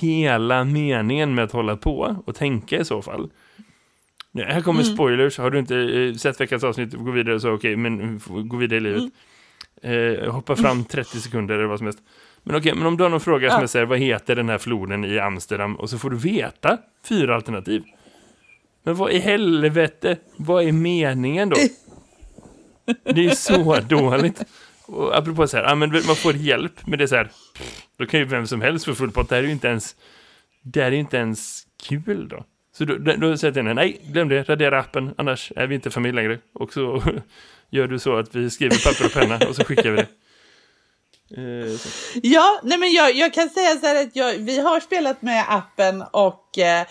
[0.00, 3.30] hela meningen med att hålla på och tänka i så fall.
[4.36, 7.76] Nu, här kommer spoilers, har du inte eh, sett veckans avsnitt, gå vidare så okej,
[7.76, 9.12] men f- gå vidare i livet.
[9.82, 11.98] Eh, hoppa fram 30 sekunder eller vad som helst.
[12.42, 13.62] Men okej, men om du har någon fråga som Ja.
[13.62, 15.76] är så här, vad heter den här floden i Amsterdam?
[15.76, 17.82] Och så får du veta fyra alternativ.
[18.82, 21.56] Men vad i helvete, vad är meningen då?
[23.14, 24.42] Det är så dåligt.
[24.86, 27.30] Och apropå så här, man får hjälp, men det är så här,
[27.96, 29.28] då kan ju vem som helst få full pott.
[29.28, 29.96] Det här är ju inte ens,
[30.62, 32.44] det här är inte ens kul då.
[32.78, 35.74] Så då, då, säger jag till henne, nej, glöm det, radera appen, annars är vi
[35.74, 36.38] inte familj längre.
[36.52, 37.02] Och så
[37.70, 40.06] gör du så att vi skriver papper och penna och så skickar vi det.
[41.36, 41.78] Eh.
[42.22, 45.44] Ja, nej men jag, jag kan säga så här att jag, vi har spelat med
[45.48, 46.86] appen och eh,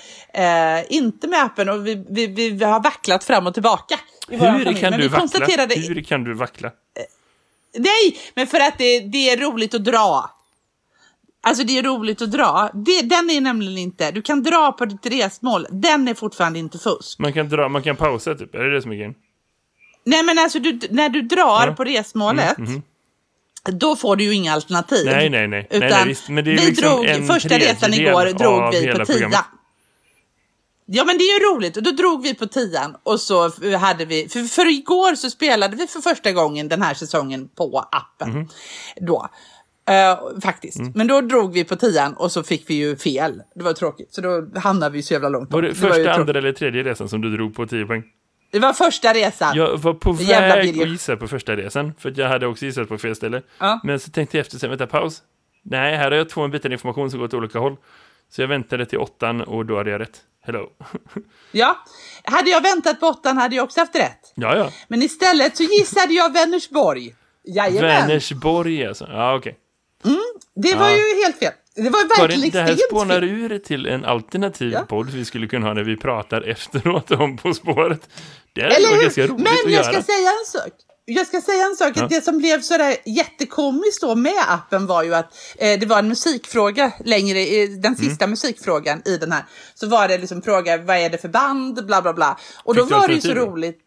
[0.78, 4.00] eh, inte med appen och vi, vi, vi, vi har vacklat fram och tillbaka.
[4.30, 5.46] Hur kan Men du vackla?
[5.76, 6.72] Hur kan du vackla?
[7.78, 10.32] Nej, men för att det, det är roligt att dra.
[11.48, 12.70] Alltså det är roligt att dra.
[12.74, 16.78] Det, den är nämligen inte, du kan dra på ditt resmål, den är fortfarande inte
[16.78, 17.20] fusk.
[17.20, 19.16] Man kan, dra, man kan pausa typ, är det det som är grejen?
[20.04, 21.64] Nej men alltså du, när du drar Ja.
[21.64, 22.58] Mm, på resmålet,
[23.64, 25.06] då får du ju inga alternativ.
[25.06, 25.68] Nej, nej, nej.
[25.70, 28.72] Utan nej, nej visst, men det är vi liksom drog, en första resan igår drog
[28.72, 29.40] vi på programmet.
[30.86, 34.06] Ja men det är ju roligt och då drog vi på tian och så hade
[34.06, 38.30] vi, för, för igår så spelade vi för första gången den här säsongen på appen.
[38.30, 38.48] Mhm.
[39.02, 39.30] Då.
[39.90, 40.80] Eh, faktiskt.
[40.80, 40.92] Mm.
[40.96, 43.42] Men då drog vi på tian och så fick vi ju fel.
[43.56, 44.14] Det var tråkigt.
[44.14, 45.78] Så då hamnade vi så jävla långt Var det bort.
[45.78, 46.08] första, tråkigt.
[46.20, 48.04] andra eller tredje resan som du drog på 10 poäng?
[48.52, 49.56] Det var första resan.
[49.58, 52.88] Jag var på väg att gissa på första resan, för att jag hade också gissat
[52.88, 53.42] på fel ställe.
[53.60, 53.80] Ja.
[53.84, 55.22] Men så tänkte jag efter, sen, vänta, paus.
[55.64, 57.76] Nej, här har jag två bitar information som går åt olika håll.
[58.30, 60.22] Så jag väntade till åttan och då hade jag rätt.
[60.46, 60.70] Hello.
[61.52, 61.78] Ja.
[62.24, 64.34] Hade jag väntat på åttan hade jag också haft rätt.
[64.36, 64.70] ja, ja.
[64.88, 67.16] Men istället så gissade jag Vänersborg.
[67.44, 67.82] Jajamän.
[68.08, 69.08] Vänersborg alltså.
[69.12, 69.58] Ja, okej.
[70.56, 70.96] Det var Ja.
[70.96, 71.52] ju helt fel.
[71.76, 73.24] Det var Karin, verkligen det här spånar fel.
[73.30, 74.82] ur till en alternativ Ja.
[74.82, 78.10] podd vi skulle kunna ha när vi pratar efteråt om På spåret.
[78.54, 79.84] Det är Eller ganska roligt Men att jag göra.
[79.84, 80.72] ska säga en sak.
[81.08, 82.08] jag ska säga en sak, Ja.
[82.10, 86.08] det som blev sådär jättekomiskt då med appen var ju att eh, det var en
[86.08, 87.96] musikfråga längre, i den Mm.
[88.10, 89.44] sista musikfrågan i den här.
[89.76, 92.38] Så var det liksom fråga, vad är det för band, bla bla bla.
[92.64, 93.42] Och då Fick du var det ju så då?
[93.46, 93.80] roligt.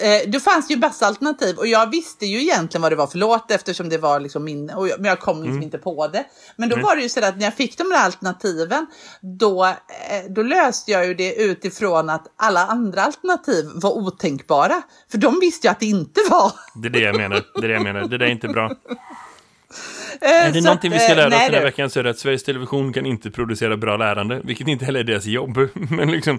[0.00, 3.18] Eh, det fanns ju bästa alternativ och jag visste ju egentligen vad det var för
[3.18, 5.62] låt eftersom det var liksom min, och jag, men jag kom liksom Mm.
[5.62, 6.24] inte på det.
[6.56, 8.86] Men då var det ju så att när jag fick de där alternativen
[9.20, 9.74] då, eh,
[10.28, 14.82] då löste jag ju det utifrån att alla andra alternativ var otänkbara.
[15.10, 16.52] För de visste jag att det inte var.
[16.82, 17.42] Det är det jag menar.
[17.54, 18.00] Det är det jag menar.
[18.00, 18.70] Det där är inte bra.
[20.20, 22.04] Eh, Är det så någonting vi ska eh, lära oss den här veckan så är
[22.04, 25.58] det att Sveriges Television kan inte producera bra lärande, vilket inte heller är deras jobb.
[25.90, 26.38] Men liksom,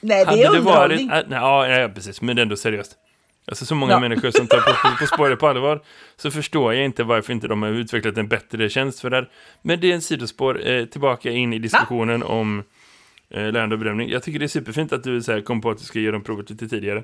[0.00, 0.58] Nej, det är varit...
[0.58, 1.10] underhållning.
[1.10, 2.92] Äh, ja, ja, precis, men det är ändå seriöst.
[3.46, 4.00] Alltså så många Ja.
[4.00, 5.80] människor som tar på, på, på spåret på allvar,
[6.16, 9.30] så förstår jag inte varför inte de har utvecklat en bättre tjänst för det här.
[9.62, 12.62] Men det är en sidospår, eh, tillbaka in i diskussionen om
[13.30, 14.10] eh, lärande och bedömning.
[14.10, 16.12] Jag tycker det är superfint att du så här, kom på att du ska göra
[16.12, 17.02] de provet lite tidigare.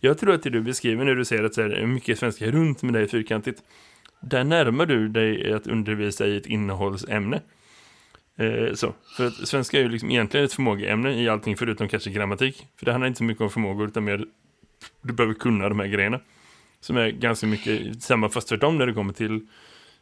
[0.00, 2.82] Jag tror att det du beskriver när du säger att så här, mycket svenska runt
[2.82, 3.60] med dig fyrkantigt,
[4.20, 7.40] där närmar du dig att undervisa i ett innehållsämne.
[8.38, 8.94] Eh, så.
[9.16, 12.66] För att svenska är ju liksom egentligen ett förmågeämne i allting förutom kanske grammatik.
[12.76, 14.24] För det handlar inte så mycket om förmågor utan mer
[15.02, 16.20] du behöver kunna de här grejerna.
[16.80, 19.40] Som är ganska mycket samma fast tvärtom när det kommer till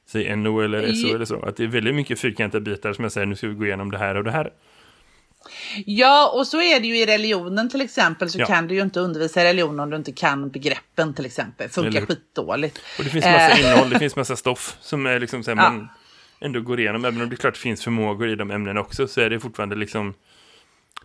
[0.06, 1.40] säg NO eller SO eller så.
[1.42, 3.90] Att det är väldigt mycket fyrkantiga bitar som jag säger nu ska vi gå igenom
[3.90, 4.50] det här och det här.
[5.86, 8.46] Ja, och så är det ju i religionen till exempel så Ja.
[8.46, 11.68] kan du ju inte undervisa i religion om du inte kan begreppen till exempel.
[11.68, 12.80] Funkar Eller skitdåligt.
[12.98, 13.60] Och det finns massa Eh.
[13.60, 15.70] innehåll, det finns massa stoff som är liksom så här, Ja.
[15.70, 15.88] man
[16.40, 17.04] ändå går igenom.
[17.04, 20.14] Även om det klart finns förmågor i de ämnena också så är det fortfarande liksom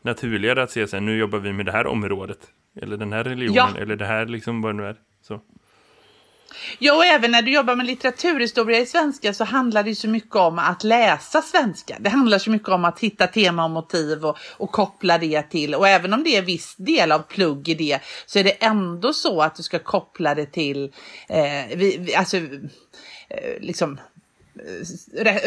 [0.02, 2.40] naturligare att se här, nu jobbar vi med det här området.
[2.82, 3.82] Eller den här religionen, Ja.
[3.82, 4.96] eller det här liksom vad det nu är.
[5.28, 5.42] Så.
[6.80, 10.08] Ja, och även när du jobbar med litteraturhistoria i svenska så handlar det ju så
[10.10, 11.96] mycket om att läsa svenska.
[12.00, 15.76] Det handlar så mycket om att hitta tema och motiv och, och koppla det till.
[15.76, 19.14] Och även om det är viss del av plugg i det så är det ändå
[19.14, 20.84] så att du ska koppla det till,
[21.30, 24.00] eh, vi, vi, alltså, eh, liksom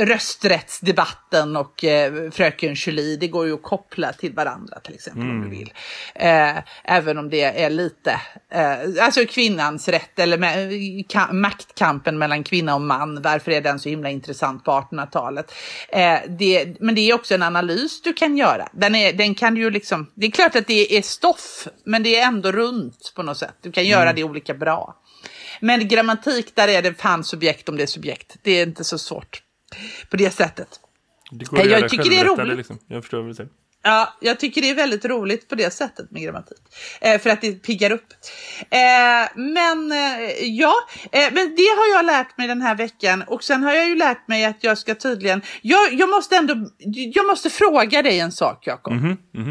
[0.07, 5.42] rösträttsdebatten och eh, Fröken Julie, det går ju att koppla till varandra till exempel om
[5.42, 5.73] du vill.
[6.14, 10.38] Eh, även om det är lite, eh, alltså kvinnans rätt eller
[11.03, 15.53] ka- maktkampen mellan kvinna och man, varför är den så himla intressant på 1800-talet?
[15.88, 18.69] Eh, det, men det är också en analys du kan göra.
[18.73, 22.16] Den, är, den kan ju liksom, det är klart att det är stoff, men det
[22.16, 23.55] är ändå runt på något sätt.
[23.62, 24.97] Du kan göra det olika bra.
[25.61, 28.37] Men grammatik, där är det fan subjekt om det är subjekt.
[28.42, 29.42] Det är inte så svårt
[30.11, 30.81] på det sättet.
[31.31, 32.57] Det går att Jag göra tycker det är roligt.
[32.57, 32.79] Liksom.
[32.87, 33.51] Jag förstår vad du säger.
[33.87, 36.59] Ja, jag tycker det är väldigt roligt på det sättet med grammatik.
[37.01, 38.07] Eh, för att det piggar upp.
[38.70, 38.79] Eh,
[39.35, 40.75] men eh, ja,
[41.12, 43.22] eh, men det har jag lärt mig den här veckan.
[43.27, 45.42] Och sen har jag ju lärt mig att jag ska tydligen...
[45.62, 46.55] Jag, jag måste ändå...
[47.14, 48.94] Jag måste fråga dig en sak, Jakob.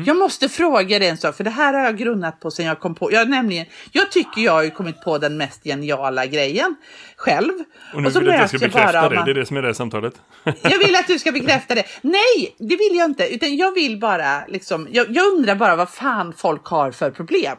[0.06, 2.80] Jag måste fråga dig en sak, för det här har jag grunnat på sen jag
[2.80, 3.12] kom på...
[3.12, 6.76] Jag, nämligen, jag tycker jag har ju kommit på den mest geniala grejen
[7.18, 7.52] själv.
[7.94, 9.62] Och nu så vill du att jag ska bekräfta man- det är det som är
[9.62, 10.14] det samtalet.
[10.62, 11.84] jag vill att du ska bekräfta det.
[12.02, 13.28] Nej, det vill jag inte.
[13.36, 17.58] Utan jag vill bara, liksom, jag, jag undrar bara vad fan folk har för problem.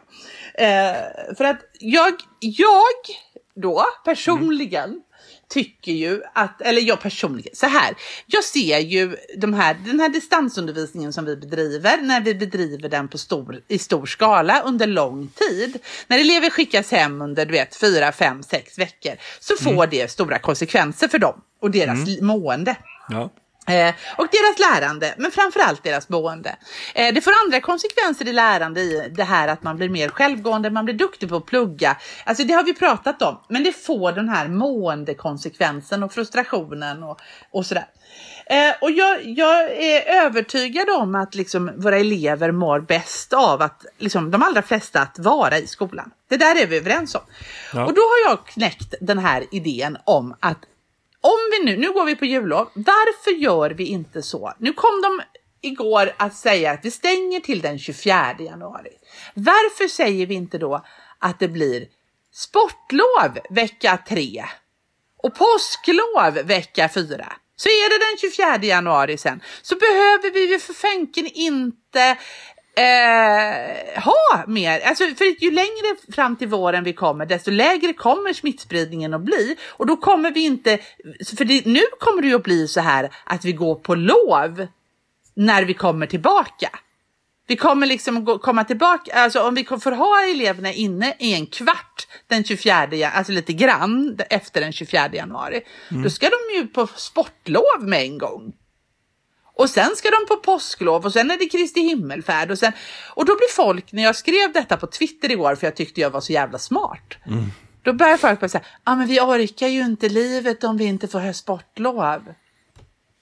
[0.53, 2.83] Eh, för att jag, jag
[3.61, 5.01] då personligen
[5.49, 7.95] tycker ju att, eller jag personligen, så här.
[8.25, 13.07] Jag ser ju de här, den här distansundervisningen som vi bedriver, när vi bedriver den
[13.07, 15.79] på stor, i stor skala under lång tid.
[16.07, 20.39] När elever skickas hem under, du vet, fyra, fem, sex veckor, så får det stora
[20.39, 22.75] konsekvenser för dem och deras mående.
[23.09, 23.29] Ja.
[23.67, 26.55] Eh, och deras lärande, men framförallt deras boende.
[26.95, 30.69] Eh, det får andra konsekvenser i lärande i det här att man blir mer självgående,
[30.69, 31.97] man blir duktig på att plugga.
[32.23, 37.19] Alltså det har vi pratat om, men det får den här måendekonsekvensen och frustrationen och,
[37.51, 37.87] och sådär.
[38.49, 43.85] Eh, och jag, jag är övertygad om att liksom våra elever mår bäst av att,
[43.97, 46.11] liksom, de allra flesta, att vara i skolan.
[46.29, 47.21] Det där är vi överens om.
[47.73, 47.85] Ja.
[47.85, 50.57] Och då har jag knäckt den här idén om att
[51.21, 54.53] om vi nu, nu går vi på jullov, varför gör vi inte så?
[54.59, 55.21] Nu kom de
[55.61, 58.91] igår att säga att vi stänger till den 24 januari.
[59.33, 60.85] Varför säger vi inte då
[61.19, 61.87] att det blir
[62.33, 64.45] sportlov vecka 3
[65.17, 67.33] och påsklov vecka 4?
[67.55, 72.17] Så är det den 24 januari sen, så behöver vi ju för fänken inte
[72.77, 74.79] eh, ha mer.
[74.79, 79.55] Alltså, för ju längre fram till våren vi kommer, desto lägre kommer smittspridningen att bli.
[79.69, 80.79] Och då kommer vi inte,
[81.37, 84.67] för det, nu kommer det ju att bli så här att vi går på lov
[85.35, 86.69] när vi kommer tillbaka.
[87.47, 91.45] Vi kommer liksom gå, komma tillbaka, alltså om vi får ha eleverna inne i en
[91.45, 95.61] kvart den 24, alltså lite grann efter den 24 januari,
[96.03, 98.53] då ska de ju på sportlov med en gång.
[99.57, 102.71] Och sen ska de på påsklov och sen är det Kristi himmelfärd och sen
[103.15, 106.09] och då blir folk, när jag skrev detta på Twitter igår för jag tyckte jag
[106.09, 107.17] var så jävla smart.
[107.25, 107.43] Då
[107.83, 110.85] Då börjar folk bara säga, ja ah, men vi orkar ju inte livet om vi
[110.85, 112.33] inte får sportlov.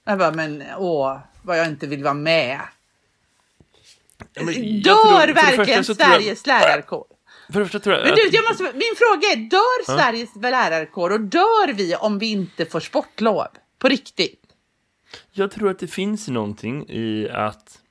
[0.06, 2.60] Jag bara, men åh, vad jag inte vill vara med.
[4.34, 7.06] Ja, men Dör verkligen jag- Sveriges lärarkår?
[7.52, 11.10] För det första tror jag Men du, jag måste, min fråga är, dör Sveriges lärarkår
[11.10, 13.48] och dör vi om vi inte får sportlov?
[13.80, 14.45] På riktigt?
[15.32, 17.82] Jag tror att det finns någonting i att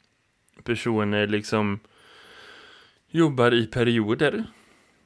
[0.64, 1.80] personer liksom
[3.10, 4.44] jobbar i perioder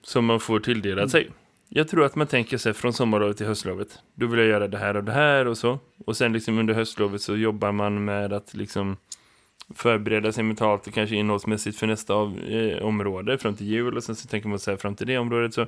[0.03, 1.31] som man får tilldelat sig.
[1.69, 3.99] Jag tror att man tänker sig från sommarlovet till höstlovet.
[4.15, 5.79] Då vill jag göra det här och det här och så.
[6.07, 8.97] Och sen liksom under höstlovet så jobbar man med att liksom
[9.75, 14.05] förbereda sig mentalt och kanske innehållsmässigt för nästa av, eh, område fram till jul och
[14.05, 15.67] sen så tänker man så här fram till det området så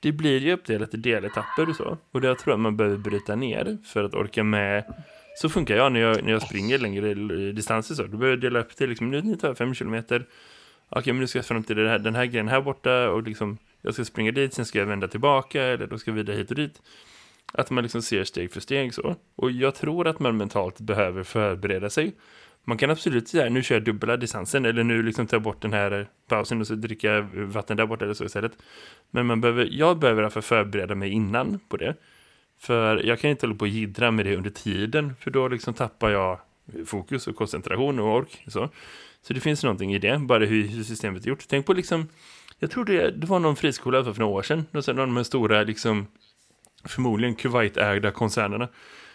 [0.00, 1.98] det blir ju uppdelat i deletapper och så.
[2.10, 4.84] Och det jag tror att man behöver bryta ner för att orka med
[5.34, 8.02] så funkar jag när jag, när jag springer längre eh, distanser så.
[8.02, 10.26] Då behöver jag dela upp det liksom, nu tar jag fem kilometer.
[10.88, 13.22] Okej, men nu ska jag fram till det här, den här grejen här borta och
[13.22, 16.36] liksom jag ska springa dit, sen ska jag vända tillbaka eller då ska jag vidare
[16.36, 16.82] hit och dit.
[17.52, 19.16] Att man liksom ser steg för steg så.
[19.36, 22.14] Och jag tror att man mentalt behöver förbereda sig.
[22.64, 25.62] Man kan absolut säga, nu kör jag dubbla distansen eller nu liksom tar jag bort
[25.62, 28.52] den här pausen och så dricker jag vatten där borta eller så istället.
[29.10, 31.94] Men man behöver, jag behöver därför förbereda mig innan på det.
[32.60, 35.74] För jag kan inte hålla på och jiddra med det under tiden, för då liksom
[35.74, 36.38] tappar jag
[36.86, 38.44] fokus och koncentration och ork.
[38.46, 38.68] Så,
[39.22, 41.44] så det finns någonting i det, bara hur systemet är gjort.
[41.48, 42.08] Tänk på liksom,
[42.58, 45.24] jag tror det, det var någon friskola för några år sedan, och sen de här
[45.24, 46.06] stora, liksom,
[46.84, 48.68] förmodligen Kuwait-ägda koncernerna,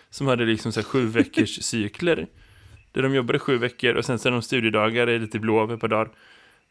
[0.10, 2.28] som hade liksom så sju veckors cykler.
[2.92, 5.88] Där de jobbade sju veckor och sen så de studiedagar, är lite blå ett par
[5.88, 6.10] dagar.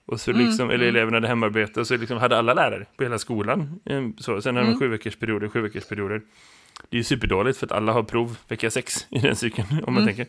[0.07, 3.19] Och så liksom, eller eleverna hade hemarbete och så liksom hade alla lärare på hela
[3.19, 3.81] skolan.
[3.85, 6.23] eh, Så, sen hade de sju veckors perioder, sju veckors perioder.
[6.89, 9.95] Det är ju superdåligt för att alla har prov vecka sex i den cykeln, om
[9.95, 10.27] man tänker.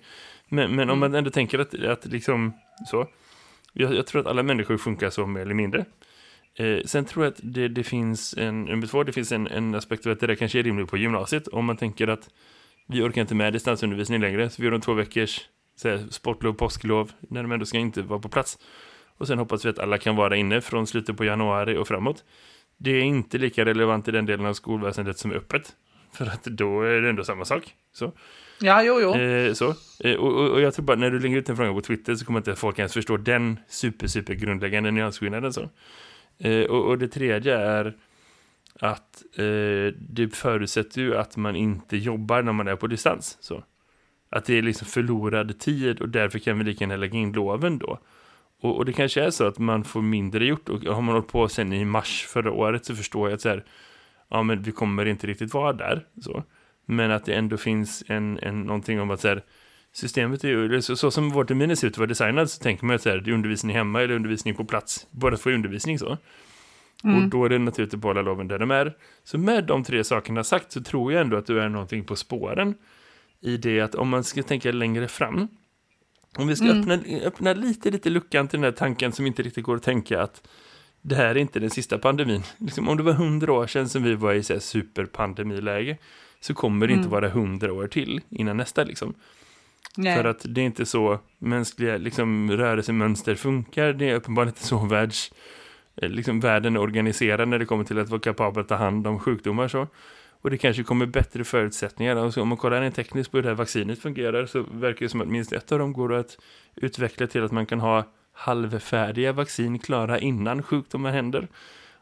[0.49, 2.53] Men, men om man ändå tänker att, att liksom
[2.87, 3.07] så.
[3.73, 5.85] Jag, jag tror att alla människor funkar så mer eller mindre.
[6.55, 9.75] Eh, sen tror jag att det, det finns en, nummer två, det finns en, en
[9.75, 11.47] aspekt av att det där kanske är rimligt på gymnasiet.
[11.47, 12.29] Om man tänker att
[12.87, 15.41] vi orkar inte med distansundervisning längre, så vi gör en två veckors
[15.75, 18.57] så här, sportlov, påsklov, när de ändå ska inte vara på plats.
[19.17, 22.23] Och sen hoppas vi att alla kan vara inne från slutet på januari och framåt.
[22.77, 25.75] Det är inte lika relevant i den delen av skolväsendet som är öppet.
[26.15, 27.73] För att då är det ändå samma sak.
[27.93, 28.13] Så.
[28.59, 29.15] Ja, jo, jo.
[29.15, 29.75] Eh, så.
[29.99, 32.25] Eh, och, och, jag tror bara när du lägger ut en fråga på Twitter så
[32.25, 35.53] kommer inte folk ens förstå den super, super grundläggande nyansskillnaden.
[35.53, 35.69] Så.
[36.37, 37.93] Eh, och, och det tredje är
[38.79, 43.37] att eh, det förutsätter ju att man inte jobbar när man är på distans.
[43.41, 43.63] Så.
[44.29, 47.77] Att det är liksom förlorad tid och därför kan vi lika gärna lägga in loven
[47.77, 47.99] då.
[48.61, 51.31] Och, och det kanske är så att man får mindre gjort och har man hållit
[51.31, 53.65] på sen i mars förra året så förstår jag att så här,
[54.29, 56.07] ja men vi kommer inte riktigt vara där.
[56.21, 56.43] Så.
[56.85, 59.43] Men att det ändå finns en, en, någonting om att så här,
[59.91, 62.95] systemet är ju, så, så som vår termin ser ut var designad så tänker man
[62.95, 65.07] att så här, det är undervisning hemma eller undervisning på plats.
[65.11, 66.17] Båda får undervisning så.
[67.03, 68.93] Och då är det naturligt att behålla loven där de är.
[69.23, 72.15] Så med de tre sakerna sagt så tror jag ändå att du är någonting på
[72.15, 72.75] spåren.
[73.41, 75.47] I det att om man ska tänka längre fram.
[76.37, 79.63] Om vi ska öppna, öppna lite, lite luckan till den här tanken som inte riktigt
[79.63, 80.47] går att tänka att
[81.07, 82.43] det här är inte den sista pandemin.
[82.57, 85.97] Liksom, om det var hundra år sedan som vi var i så här superpandemiläge
[86.39, 89.13] så kommer det inte vara hundra år till innan nästa liksom.
[89.97, 90.17] Nej.
[90.17, 93.93] För att det är inte så mänskliga liksom, rörelsemönster funkar.
[93.93, 95.33] Det är uppenbarligen inte så världs,
[95.95, 99.07] eh, liksom, världen är organiserad när det kommer till att vara kapabel att ta hand
[99.07, 99.67] om sjukdomar.
[99.67, 99.87] Så.
[100.41, 102.15] Och det kanske kommer bättre förutsättningar.
[102.15, 105.09] Alltså, om man kollar rent tekniskt på hur det här vaccinet fungerar så verkar det
[105.09, 106.37] som att minst ett av dem går att
[106.75, 108.03] utveckla till att man kan ha
[108.35, 111.47] halvfärdiga vaccin klara innan sjukdomar händer.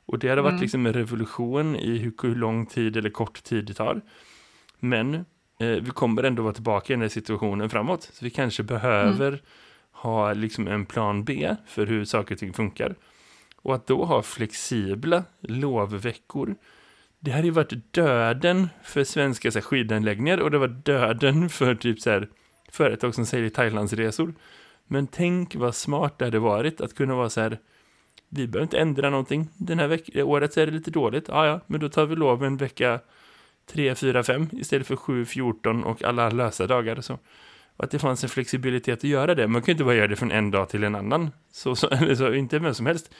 [0.05, 3.65] Och det hade varit liksom en revolution i hur, hur lång tid eller kort tid
[3.65, 4.01] det tar.
[4.79, 5.13] Men
[5.59, 8.03] eh, vi kommer ändå vara tillbaka i den här situationen framåt.
[8.13, 9.41] Så vi kanske behöver
[9.91, 12.95] ha liksom en plan B för hur saker och ting funkar.
[13.55, 16.55] Och att då ha flexibla lovveckor.
[17.19, 21.75] Det hade ju varit döden för svenska så här, skidanläggningar och det var döden för
[21.75, 22.29] typ så här,
[22.71, 24.33] företag som säljer Thailandsresor.
[24.87, 27.59] Men tänk vad smart det hade varit att kunna vara så här
[28.29, 29.47] vi behöver inte ändra någonting.
[29.57, 31.25] Den här veck- året är det lite dåligt.
[31.27, 32.99] Ja, ja, men då tar vi lov en vecka
[33.65, 36.97] 3, 4, 5 istället för 7, 14 och alla lösa dagar.
[36.97, 37.13] och Så.
[37.77, 39.47] Och att det fanns en flexibilitet att göra det.
[39.47, 41.31] Man kan ju inte bara göra det från en dag till en annan.
[41.51, 43.13] Så, så, eller så, inte vem som helst.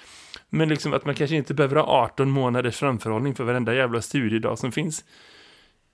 [0.49, 4.59] Men liksom att man kanske inte behöver ha 18 månaders framförhållning för varenda jävla studiedag
[4.59, 5.05] som finns.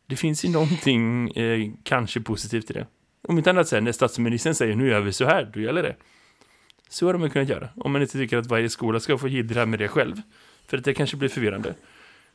[0.07, 2.87] Det finns ju någonting eh, kanske positivt i det.
[3.21, 5.95] Om inte annat säger när statsministern säger nu gör vi så här, då gäller det.
[6.89, 7.69] Så hade man kunnat göra.
[7.75, 10.21] Om man inte tycker att varje skola ska få jiddra med det själv.
[10.67, 11.75] För att det kanske blir förvirrande.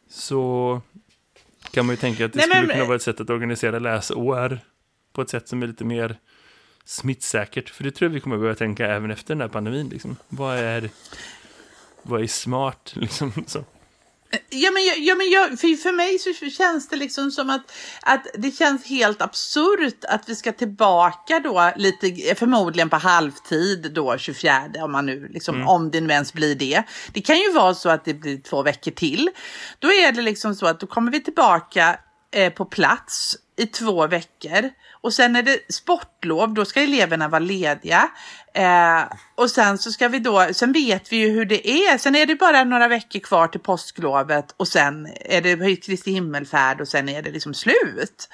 [0.09, 0.81] Så
[1.71, 3.79] kan man ju tänka att det Nej, skulle men- kunna vara ett sätt att organisera
[3.79, 4.59] läsår
[5.13, 6.17] på ett sätt som är lite mer
[6.85, 7.71] smittsäkert.
[7.71, 9.89] För det tror jag vi kommer börja tänka även efter den här pandemin.
[9.89, 10.17] Liksom.
[10.29, 10.91] Vad, är,
[12.03, 12.93] vad är smart?
[12.97, 13.65] Liksom, så.
[14.51, 17.73] Ja, men, ja, men jag, för, för mig så känns det liksom som att,
[18.03, 24.19] att det känns helt absurt att vi ska tillbaka då lite, förmodligen på halvtid då
[24.19, 26.83] 24, om man nu liksom, om det nu ens blir det.
[27.13, 29.31] Det kan ju vara så att det blir två veckor till.
[29.79, 31.99] Då är det liksom så att då kommer vi tillbaka
[32.35, 34.71] eh, på plats i två veckor.
[35.05, 38.11] Och sen är det sportlov, då ska eleverna vara lediga.
[38.55, 39.03] Eh,
[39.35, 41.99] och sen så ska vi då, sen vet vi ju hur det är.
[41.99, 46.81] Sen är det bara några veckor kvar till påsklovet och sen är det Kristi himmelfärd
[46.81, 48.29] och sen är det liksom slut.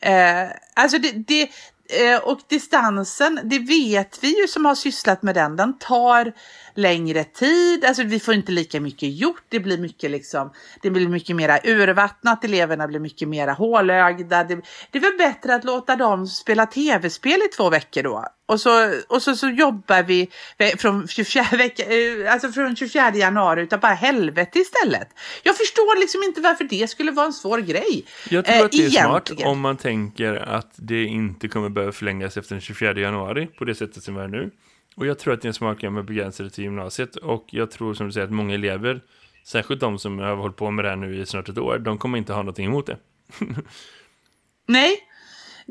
[0.00, 1.50] Eh, alltså det, det
[1.90, 6.32] eh, och distansen, det vet vi ju som har sysslat med den, den tar
[6.80, 10.52] längre tid, alltså vi får inte lika mycket gjort, det blir mycket liksom,
[10.82, 14.44] det blir mycket mera urvattnat, eleverna blir mycket mera hålögda.
[14.44, 14.60] Det,
[14.90, 18.24] det är väl bättre att låta dem spela tv-spel i två veckor då.
[18.50, 18.70] Och så,
[19.08, 20.28] och så, så jobbar vi
[20.78, 25.08] från 24, vecka, eh, alltså från 24 januari utav bara helvete istället.
[25.42, 28.04] Jag förstår liksom inte varför det skulle vara en svår grej.
[28.30, 31.92] Jag tror eh, att det är smart om man tänker att det inte kommer behöva
[31.92, 34.50] förlängas efter den 24 januari på det sättet som är nu.
[34.96, 37.16] Och jag tror att det är en smart med begränsade till gymnasiet.
[37.16, 39.00] Och jag tror som du säger att många elever,
[39.44, 41.98] särskilt de som har hållit på med det här nu i snart ett år, de
[41.98, 42.98] kommer inte ha någonting emot det.
[44.66, 45.09] Nej.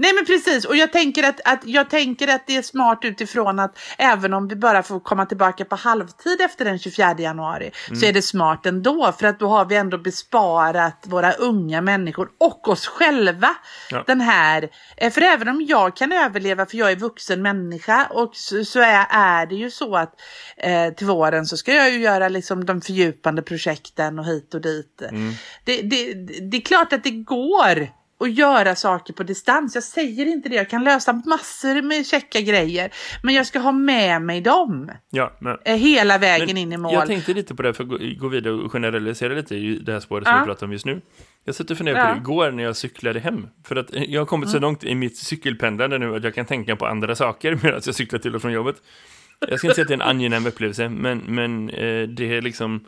[0.01, 3.59] Nej men precis och jag tänker att, att, jag tänker att det är smart utifrån
[3.59, 8.05] att även om vi bara får komma tillbaka på halvtid efter den 24 januari så
[8.05, 12.67] är det smart ändå för att då har vi ändå besparat våra unga människor och
[12.67, 13.49] oss själva
[13.91, 14.03] Ja.
[14.07, 14.69] den här.
[14.97, 18.79] eh, För även om jag kan överleva för jag är vuxen människa och så, så
[18.79, 20.13] är, är det ju så att
[20.57, 24.61] eh, till våren så ska jag ju göra liksom de fördjupande projekten och hit och
[24.61, 25.01] dit.
[25.63, 26.13] Det, det,
[26.51, 29.75] det är klart att det går och göra saker på distans.
[29.75, 32.91] Jag säger inte det, jag kan lösa massor med checka grejer.
[33.23, 35.57] Men jag ska ha med mig dem Ja, men...
[35.65, 36.93] eh, hela vägen Men in i mål.
[36.93, 39.99] Jag tänkte lite på det för att gå, vidare och generalisera lite i det här
[39.99, 40.31] spåret Ja.
[40.31, 41.01] som vi pratar om just nu.
[41.45, 42.07] Jag satt och funderade Ja.
[42.07, 43.47] på det igår när jag cyklade hem.
[43.65, 46.75] För att jag har kommit så långt i mitt cykelpendlande nu att jag kan tänka
[46.75, 48.75] på andra saker medan jag cyklar till och från jobbet.
[49.49, 52.41] Jag ska inte säga att det är en angenäm upplevelse, men, men eh, det är
[52.41, 52.85] liksom...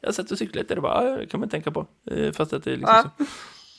[0.00, 1.86] Jag satt och cyklade lite och bara, ja, det kan man tänka på.
[2.10, 3.24] Eh, fast att det är liksom Ja.
[3.24, 3.24] så.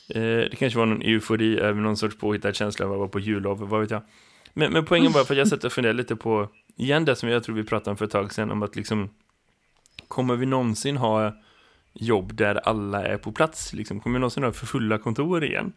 [0.09, 3.19] Eh, det kanske var någon eufori över någon sorts påhittad känsla av att vara på
[3.19, 4.01] jullov, vad vet jag.
[4.53, 7.29] Men, men poängen var för att jag satt och funderade lite på, igen det som
[7.29, 9.09] jag tror vi pratade om för ett tag sedan, om att liksom
[10.07, 11.33] Kommer vi någonsin ha
[11.93, 13.73] jobb där alla är på plats?
[13.73, 13.99] Liksom?
[13.99, 15.73] Kommer vi någonsin ha för fulla kontor igen?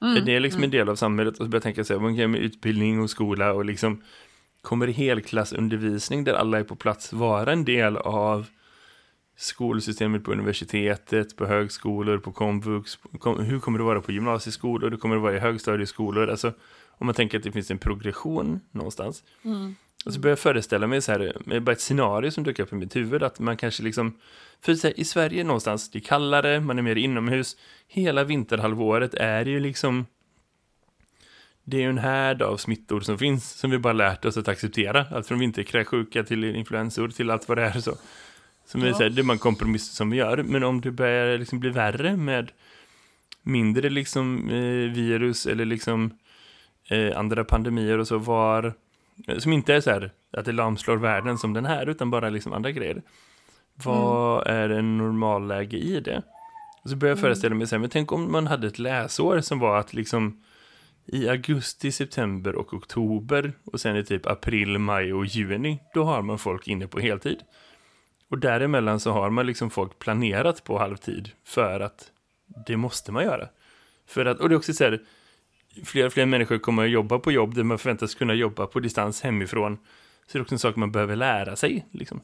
[0.00, 1.32] Är det liksom en del av samhället?
[1.32, 4.02] Och så börjar jag tänka så här, vad kan med utbildning och skola och liksom
[4.62, 8.46] Kommer helklassundervisning där alla är på plats vara en del av
[9.42, 12.98] skolsystemet på universitetet, på högskolor, på komvux?
[13.18, 14.90] Kom, hur kommer det vara på gymnasieskolor?
[14.90, 16.30] Hur kommer det vara i högstadieskolor?
[16.30, 16.52] Alltså,
[16.88, 19.22] om man tänker att det finns en progression någonstans.
[20.04, 22.72] Och så börjar jag föreställa mig så här, med bara ett scenario som dök upp
[22.72, 24.18] i mitt huvud, att man kanske liksom,
[24.60, 27.56] för så här, i Sverige någonstans, det är kallare, man är mer inomhus,
[27.88, 30.06] hela vinterhalvåret är ju liksom,
[31.64, 34.48] det är ju en härd av smittor som finns, som vi bara lärt oss att
[34.48, 37.96] acceptera, allt från vinterkräksjuka till influensor till allt vad det är så.
[38.64, 38.94] Som är Ja.
[38.94, 41.70] så här, det är man kompromisser som vi gör, men om det börjar liksom bli
[41.70, 42.52] värre med
[43.42, 46.10] mindre liksom eh, virus eller liksom
[46.90, 48.74] eh, andra pandemier och så var
[49.38, 52.52] som inte är så här att det lamslår världen som den här utan bara liksom
[52.52, 53.02] andra grejer.
[53.74, 56.22] Vad är en normalläge i det?
[56.84, 59.40] Och så börjar jag föreställa mig så här, men tänk om man hade ett läsår
[59.40, 60.42] som var att liksom
[61.06, 66.22] i augusti, september och oktober och sen i typ april, maj och juni, då har
[66.22, 67.38] man folk inne på heltid.
[68.32, 72.10] Och däremellan så har man liksom folk planerat på halvtid för att
[72.66, 73.48] det måste man göra.
[74.06, 75.00] För att, och det är också så här,
[75.84, 78.80] fler och fler människor kommer att jobba på jobb där man förväntas kunna jobba på
[78.80, 79.76] distans hemifrån.
[80.26, 81.86] Så det är också en sak man behöver lära sig.
[81.90, 82.20] Liksom.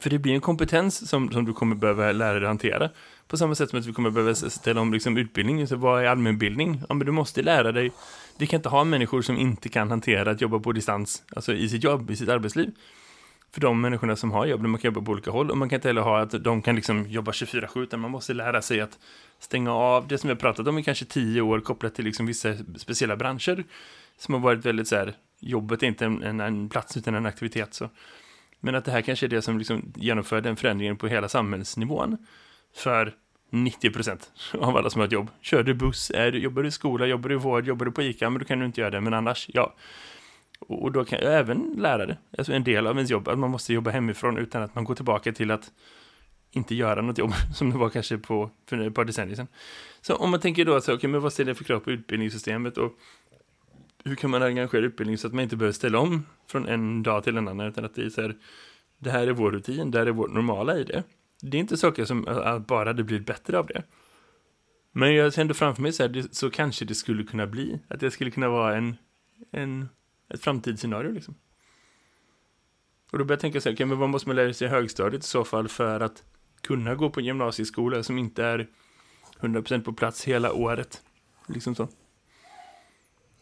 [0.00, 2.90] För det blir en kompetens som, som du kommer behöva lära dig att hantera.
[3.28, 5.66] På samma sätt som att vi kommer behöva ställa om liksom, utbildning.
[5.66, 6.82] Så vad är allmänbildning?
[6.88, 7.92] Ja, men du måste lära dig.
[8.38, 11.68] Vi kan inte ha människor som inte kan hantera att jobba på distans, alltså i
[11.68, 12.72] sitt jobb, i sitt arbetsliv.
[13.52, 15.50] För de människorna som har jobb, man kan jobba på olika håll.
[15.50, 18.34] Och man kan inte heller ha att de kan liksom jobba 24-7, utan man måste
[18.34, 18.98] lära sig att
[19.38, 22.26] stänga av det som vi har pratat om i kanske tio år kopplat till liksom
[22.26, 23.64] vissa speciella branscher.
[24.18, 27.26] Som har varit väldigt så här, jobbet är inte en, en, en plats utan en
[27.26, 27.74] aktivitet.
[27.74, 27.90] Så.
[28.60, 32.26] Men att det här kanske är det som liksom genomför den förändringen på hela samhällsnivån.
[32.76, 33.14] För
[33.50, 35.30] 90% av alla som har ett jobb.
[35.40, 37.92] Kör du buss, är du, jobbar du i skola, jobbar du i vård, jobbar du
[37.92, 39.00] på ICA, men då kan du inte göra det.
[39.00, 39.74] Men annars, ja.
[40.58, 43.50] Och, och då kan jag även lärare, alltså en del av ens jobb, att man
[43.50, 45.72] måste jobba hemifrån utan att man går tillbaka till att
[46.50, 49.48] inte göra något jobb som det var kanske på, för ett par decennier sedan.
[50.00, 51.90] Så om man tänker då, att så, okay, men vad ställer jag för krav på
[51.90, 52.92] utbildningssystemet och
[54.04, 57.24] hur kan man engagera utbildning så att man inte behöver ställa om från en dag
[57.24, 58.36] till en annan utan att det är så här,
[58.98, 61.02] det här är vår rutin, det här är vårt normala i det.
[61.42, 63.82] Det är inte saker som att bara det blir bättre av det.
[64.92, 67.80] Men jag ser ändå framför mig så här, så kanske det skulle kunna bli.
[67.88, 68.96] Att det skulle kunna vara en,
[69.52, 69.88] en,
[70.28, 71.34] ett framtidsscenario liksom.
[73.12, 74.70] Och då börjar jag tänka så här, okay, men vad måste man lära sig i
[74.70, 76.22] högstadiet i så fall för att
[76.60, 78.68] kunna gå på en gymnasieskola som inte är
[79.40, 81.02] 100% på plats hela året?
[81.46, 81.88] Liksom så.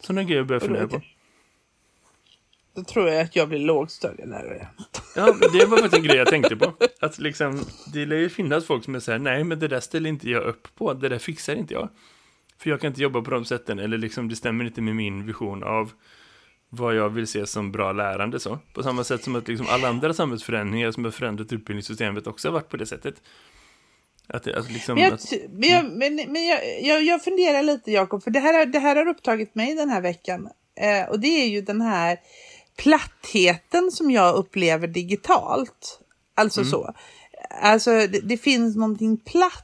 [0.00, 1.00] Sådana grejer börjar jag fundera på.
[2.74, 4.68] Då tror jag att jag blir lågstadielärare.
[5.16, 6.72] Ja, det var faktiskt en grej jag tänkte på.
[7.00, 10.10] Att liksom, det lär ju finnas folk som är såhär, nej men det där ställer
[10.10, 11.88] inte jag upp på, det där fixar inte jag.
[12.58, 15.26] För jag kan inte jobba på de sätten, eller liksom det stämmer inte med min
[15.26, 15.92] vision av
[16.70, 18.58] vad jag vill se som bra lärande så.
[18.74, 22.52] På samma sätt som att liksom alla andra samhällsförändringar som har förändrat utbildningssystemet också har
[22.52, 23.14] varit på det sättet.
[24.26, 27.62] Att, det, alltså liksom, Men, jag, att, men, jag, men, men jag, jag, jag funderar
[27.62, 30.48] lite Jakob, för det här, det här har upptagit mig den här veckan.
[30.80, 32.18] Eh, och det är ju den här
[32.76, 36.00] plattheten som jag upplever digitalt.
[36.34, 36.94] Alltså så.
[37.62, 39.62] Alltså det, det finns någonting platt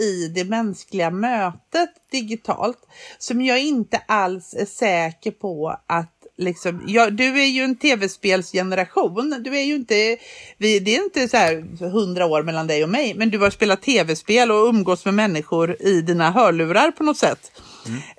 [0.00, 2.78] i det mänskliga mötet digitalt
[3.18, 9.42] som jag inte alls är säker på att Liksom, ja, du är ju en tv-spelsgeneration.
[9.44, 10.16] Du är ju inte,
[10.58, 13.50] vi, det är inte så här hundra år mellan dig och mig, men du har
[13.50, 17.52] spelat tv-spel och umgås med människor i dina hörlurar på något sätt.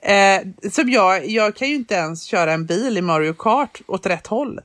[0.01, 4.05] Eh, som jag, jag kan ju inte ens köra en bil i Mario Kart åt
[4.05, 4.59] rätt håll.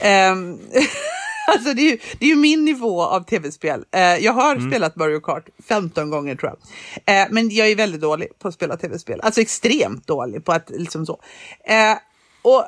[0.00, 0.32] Eh,
[1.48, 3.84] alltså det är, ju, det är ju min nivå av tv-spel.
[3.92, 7.20] Eh, jag har spelat Mario Kart 15 gånger tror jag.
[7.20, 9.20] Eh, men jag är väldigt dålig på att spela tv-spel.
[9.22, 11.20] Alltså extremt dålig på att liksom så.
[11.64, 11.96] Eh,
[12.42, 12.64] och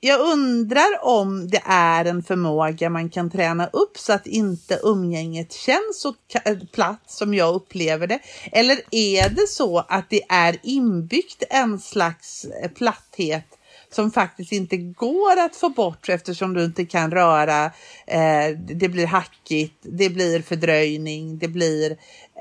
[0.00, 5.52] jag undrar om det är en förmåga man kan träna upp så att inte umgänget
[5.52, 8.18] känns så ka- platt som jag upplever det.
[8.52, 13.44] Eller är det så att det är inbyggt en slags eh, platthet
[13.90, 17.64] som faktiskt inte går att få bort eftersom du inte kan röra,
[18.06, 21.90] eh, det blir hackigt, det blir fördröjning, det blir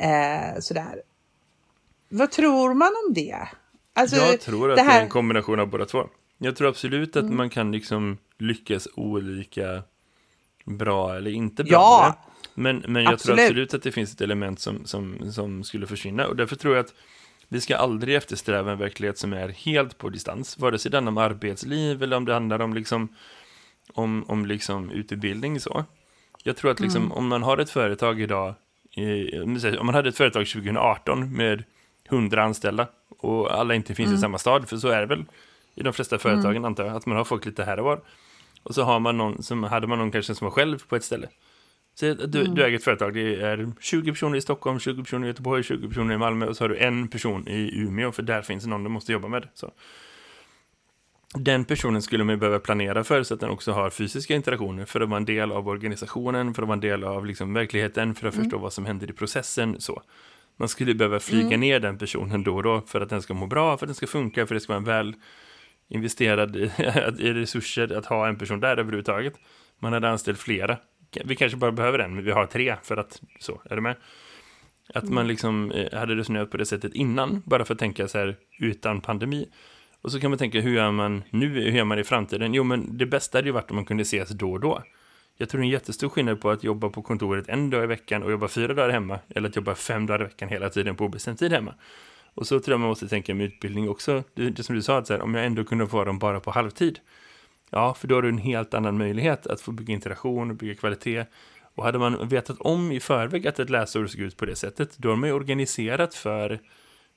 [0.01, 1.01] eh, sådär.
[2.09, 3.37] Vad tror man om det?
[3.93, 6.03] Alltså, jag tror att det det, här- är en kombination av båda två.
[6.37, 9.83] Jag tror absolut att man kan liksom lyckas olika
[10.65, 12.17] bra eller inte bra Ja.
[12.53, 13.37] Men, men jag absolut.
[13.37, 16.27] tror absolut att det finns ett element som, som, som skulle försvinna.
[16.27, 16.93] Och därför tror jag att
[17.47, 20.57] vi ska aldrig eftersträva en verklighet som är helt på distans.
[20.59, 23.07] Vare sig det handlar om arbetsliv eller om det handlar om, liksom,
[23.93, 25.59] om, om liksom utbildning.
[25.59, 25.85] Så.
[26.43, 27.11] Jag tror att liksom, Mm.
[27.17, 28.53] om man har ett företag idag,
[28.95, 29.41] eh,
[29.79, 31.63] om man hade ett företag 2018 med
[32.09, 34.17] 100 anställda och alla inte finns Mm.
[34.17, 35.25] i samma stad, för så är det väl
[35.77, 38.01] i de flesta företagen antar jag, att man har folk lite här och var.
[38.63, 41.03] Och så har man någon som, hade man någon kanske som var själv på ett
[41.03, 41.29] ställe.
[41.99, 45.29] Så du, du äger ett företag, det är 20 personer i Stockholm, 20 personer i
[45.29, 48.41] Göteborg, 20 personer i Malmö och så har du en person i Umeå, för där
[48.41, 49.47] finns någon du måste jobba med.
[49.53, 49.71] Så.
[51.33, 55.01] Den personen skulle man behöva planera för så att den också har fysiska interaktioner för
[55.01, 58.27] att vara en del av organisationen, för att vara en del av liksom verkligheten, för
[58.27, 59.81] att förstå vad som händer i processen.
[59.81, 60.01] Så.
[60.57, 63.47] Man skulle behöva flyga ner den personen då och då för att den ska må
[63.47, 65.15] bra, för att den ska funka, för att det ska vara en väl
[65.87, 66.59] investerad i,
[67.19, 69.33] i resurser att ha en person där överhuvudtaget.
[69.79, 70.77] Man hade anställt flera.
[71.25, 73.95] Vi kanske bara behöver en, men vi har tre för att så, är du med?
[74.93, 78.17] Att man liksom eh, hade resonerat på det sättet innan, bara för att tänka så
[78.17, 79.49] här utan pandemi.
[80.01, 82.53] Och så kan man tänka, hur gör man nu, hur gör man i framtiden?
[82.53, 84.83] Jo, men det bästa hade ju varit om man kunde ses då och då.
[85.37, 87.87] Jag tror det är en jättestor skillnad på att jobba på kontoret en dag i
[87.87, 90.95] veckan och jobba fyra dagar hemma, eller att jobba fem dagar i veckan hela tiden
[90.95, 91.73] på obestämd tid hemma.
[92.37, 94.23] Och så tror jag man måste tänka med utbildning också.
[94.33, 96.39] Det, det som du sa, att så här, om jag ändå kunde få dem bara
[96.39, 96.99] på halvtid.
[97.69, 100.75] Ja, för då har du en helt annan möjlighet att få bygga interaktion och bygga
[100.75, 101.25] kvalitet.
[101.75, 104.97] Och hade man vetat om i förväg att ett läsår såg ut på det sättet,
[104.97, 106.59] då har man ju organiserat för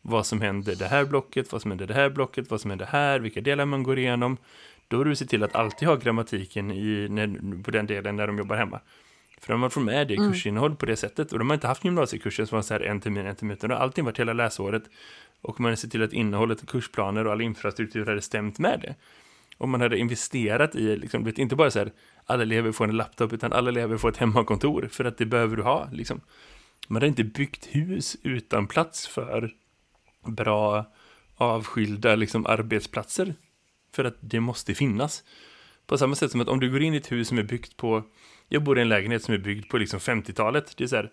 [0.02, 2.86] vad som händer det här blocket, vad som händer det här blocket, vad som händer
[2.86, 4.36] här, vilka delar man går igenom.
[4.88, 8.26] Då har du sett till att alltid ha grammatiken i, när, på den delen när
[8.26, 8.80] de jobbar hemma.
[9.40, 11.32] För de har fått med det i kursinnehåll på det sättet.
[11.32, 13.56] Och de har inte haft gymnasiekurser som var så här en termin, en termin.
[13.56, 14.82] Utan alltid varit hela läsåret.
[15.40, 18.94] Och man har sett till att innehållet, kursplaner och all infrastruktur hade stämt med det.
[19.58, 21.92] Och man hade investerat i, liksom, vet, inte bara så här,
[22.26, 24.88] alla elever får en laptop, utan alla elever får ett hemmakontor.
[24.92, 26.20] För att det behöver du ha, liksom.
[26.88, 29.52] Man hade inte byggt hus utan plats för
[30.26, 30.92] bra
[31.36, 33.34] avskilda liksom, arbetsplatser.
[33.94, 35.24] För att det måste finnas.
[35.86, 37.76] På samma sätt som att om du går in i ett hus som är byggt
[37.76, 38.02] på,
[38.52, 40.76] jag bor i en lägenhet som är byggd på liksom 50-talet.
[40.76, 41.10] Det är så här,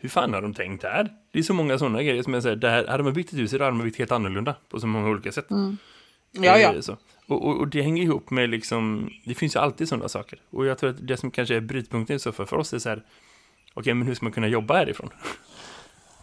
[0.00, 1.08] hur fan har de tänkt här?
[1.32, 3.52] Det är så många sådana grejer som så här, där, hade man byggt ett hus
[3.54, 5.46] idag hade man byggt helt annorlunda på så många olika sätt.
[6.32, 6.74] Ja, ja.
[6.74, 6.96] Eh, Så.
[7.26, 10.38] Och, och, och det hänger ihop med liksom, det finns ju alltid sådana saker.
[10.50, 12.88] Och jag tror att det som kanske är brytpunkten så fall för oss är så
[12.88, 13.02] här,
[13.74, 15.10] okej, men hur ska man kunna jobba härifrån?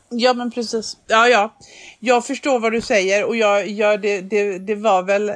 [0.09, 0.97] Ja, men precis.
[1.07, 1.57] Ja, ja.
[1.99, 5.36] Jag förstår vad du säger och jag, jag, det, det, det var väl, eh,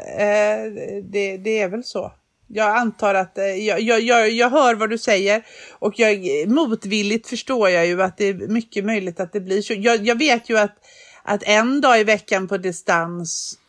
[1.04, 2.14] det, det är väl så.
[2.52, 5.46] Jag antar att eh, jag, jag, jag, jag hör vad du säger
[5.80, 9.74] och jag, motvilligt förstår jag ju att det är mycket möjligt att det blir så.
[9.74, 10.76] Jag, jag vet ju att,
[11.24, 13.60] att en dag i veckan på distans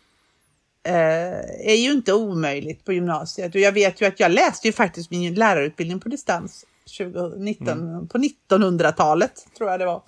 [0.87, 3.55] eh, är ju inte omöjligt på gymnasiet.
[3.55, 6.65] Och jag vet ju att jag läste ju faktiskt min lärarutbildning på distans
[6.99, 8.09] 2019, mm.
[8.09, 10.03] på 1900-talet tror jag det var.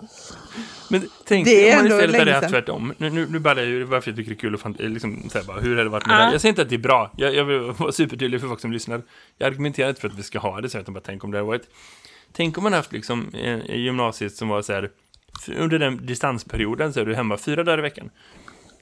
[0.89, 2.93] Men tänk det om man istället hade haft tvärtom.
[2.97, 5.29] Nu, nu, nu ballar jag ju varför jag tycker det är kul och fan, liksom,
[5.29, 6.25] så bara, hur hade det varit med ah.
[6.25, 6.31] det?
[6.31, 7.11] Jag säger inte att det är bra.
[7.17, 9.01] Jag, jag vill vara supertydlig för folk som lyssnar.
[9.37, 11.37] Jag argumenterar inte för att vi ska ha det så, utan bara tänk om det
[11.37, 11.67] hade varit.
[12.31, 13.35] Tänk om man haft liksom
[13.69, 14.89] i gymnasiet som var så här,
[15.57, 18.09] under den distansperioden så är du hemma fyra dagar i veckan.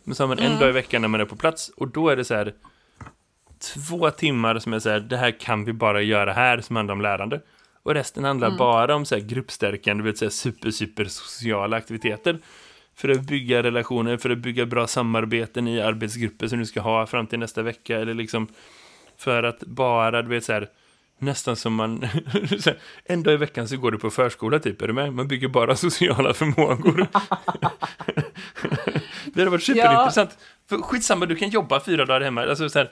[0.04, 0.60] Men så har man en mm.
[0.60, 2.54] dag i veckan när man är på plats och då är det så här
[3.74, 6.94] två timmar som är så här, det här kan vi bara göra här som handlar
[6.94, 7.42] om lärande.
[7.84, 8.58] Och resten handlar mm.
[8.58, 12.40] bara om så här gruppstärkande, vill säga super, super sociala aktiviteter.
[12.96, 17.06] För att bygga relationer, för att bygga bra samarbeten i arbetsgrupper som du ska ha
[17.06, 18.00] fram till nästa vecka.
[18.00, 18.48] Eller liksom
[19.18, 20.70] för att bara, du vet så här,
[21.22, 22.08] nästan som man,
[23.06, 25.14] en dag i veckan så går du på förskola typ, är du med?
[25.14, 26.98] Man bygger bara sociala förmågor.
[29.26, 30.30] det hade varit superintressant.
[30.40, 30.46] Ja.
[30.70, 32.44] För skitsamma, du kan jobba fyra dagar hemma.
[32.44, 32.92] Alltså så här,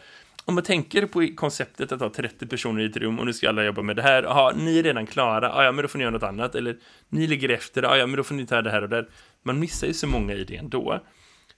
[0.49, 3.49] om man tänker på konceptet att ha 30 personer i ett rum och nu ska
[3.49, 4.23] alla jobba med det här.
[4.23, 5.47] Jaha, ni är redan klara.
[5.47, 6.55] Ja, ja, men då får ni göra något annat.
[6.55, 6.77] Eller
[7.09, 7.83] ni ligger efter.
[7.83, 9.09] Ja, ja, men då får ni ta det här och där.
[9.43, 10.99] Man missar ju så många i det ändå.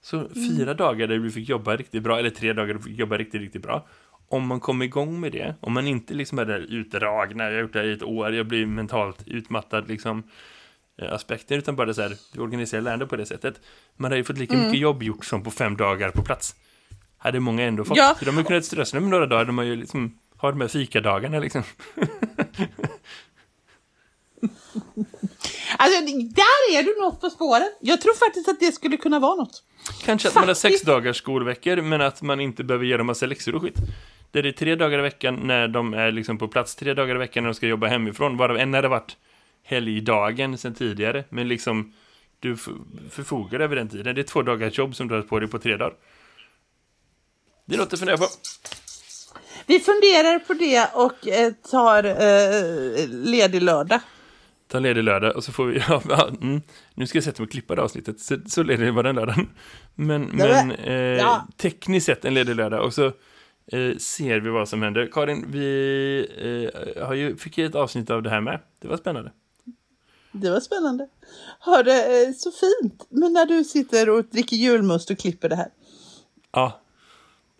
[0.00, 0.30] Så mm.
[0.34, 3.16] fyra dagar där vi fick jobba riktigt bra, eller tre dagar där vi fick jobba
[3.18, 3.86] riktigt, riktigt bra.
[4.28, 7.60] Om man kommer igång med det, om man inte liksom är där utdragna, jag har
[7.60, 10.22] gjort det här i ett år, jag blir mentalt utmattad liksom
[11.02, 13.60] eh, aspekter, utan bara så här, vi organiserar lärande på det sättet.
[13.96, 14.66] Man har ju fått lika mm.
[14.66, 16.56] mycket jobb gjort som på fem dagar på plats
[17.22, 17.96] hade många ändå fått.
[17.96, 18.16] Ja.
[18.18, 19.44] Så de har kunnat strössla med några dagar.
[19.44, 21.62] De har ju liksom, har de här fikadagarna liksom.
[25.76, 27.68] Alltså, där är du något på spåren.
[27.80, 29.62] Jag tror faktiskt att det skulle kunna vara något.
[30.04, 30.34] Kanske att faktiskt.
[30.34, 33.62] man har sex dagars skolveckor, men att man inte behöver ge dem massa läxor och
[33.62, 33.76] skit.
[34.30, 37.14] Där det är tre dagar i veckan när de är liksom på plats, tre dagar
[37.14, 39.16] i veckan när de ska jobba hemifrån, varav en hade varit
[39.62, 41.92] helgdagen sen tidigare, men liksom
[42.40, 42.56] du
[43.10, 44.14] förfogar över den tiden.
[44.14, 45.94] Det är två dagars jobb som du har på dig på tre dagar.
[47.64, 48.26] Det är något att fundera på.
[49.66, 54.00] Vi funderar på det och eh, tar eh, ledig lördag.
[54.68, 55.82] Ta ledig lördag och så får vi...
[55.88, 56.60] Ja, mm,
[56.94, 58.20] nu ska jag sätta mig och klippa det avsnittet.
[58.20, 59.48] Så, så ledig var den lördagen.
[59.94, 61.48] Men, men eh, ja.
[61.56, 62.84] tekniskt sett en ledig lördag.
[62.84, 63.06] Och så
[63.66, 65.08] eh, ser vi vad som händer.
[65.12, 68.60] Karin, vi eh, har ju, fick ju ett avsnitt av det här med.
[68.78, 69.32] Det var spännande.
[70.32, 71.08] Det var spännande.
[71.60, 73.06] Hörde, eh, så fint.
[73.08, 75.68] Men när du sitter och dricker julmust och klipper det här.
[76.52, 76.81] Ja,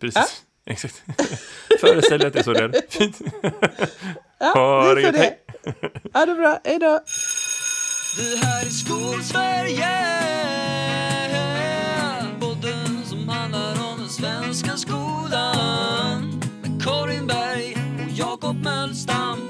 [0.03, 0.43] precis.
[0.65, 0.71] Ja.
[0.71, 1.03] Exakt.
[1.79, 2.75] Föreställ dig att jag är så rädd.
[2.89, 3.21] Fint.
[4.39, 5.15] Ja, ha det gött.
[5.15, 5.39] Hej.
[6.13, 6.59] Ja, det är bra.
[6.63, 6.99] Hej då.
[8.17, 9.89] Det här är Skolsverige
[12.39, 19.42] Podden som handlar om den svenska skolan Med Karin Berg och Jakob Mölstam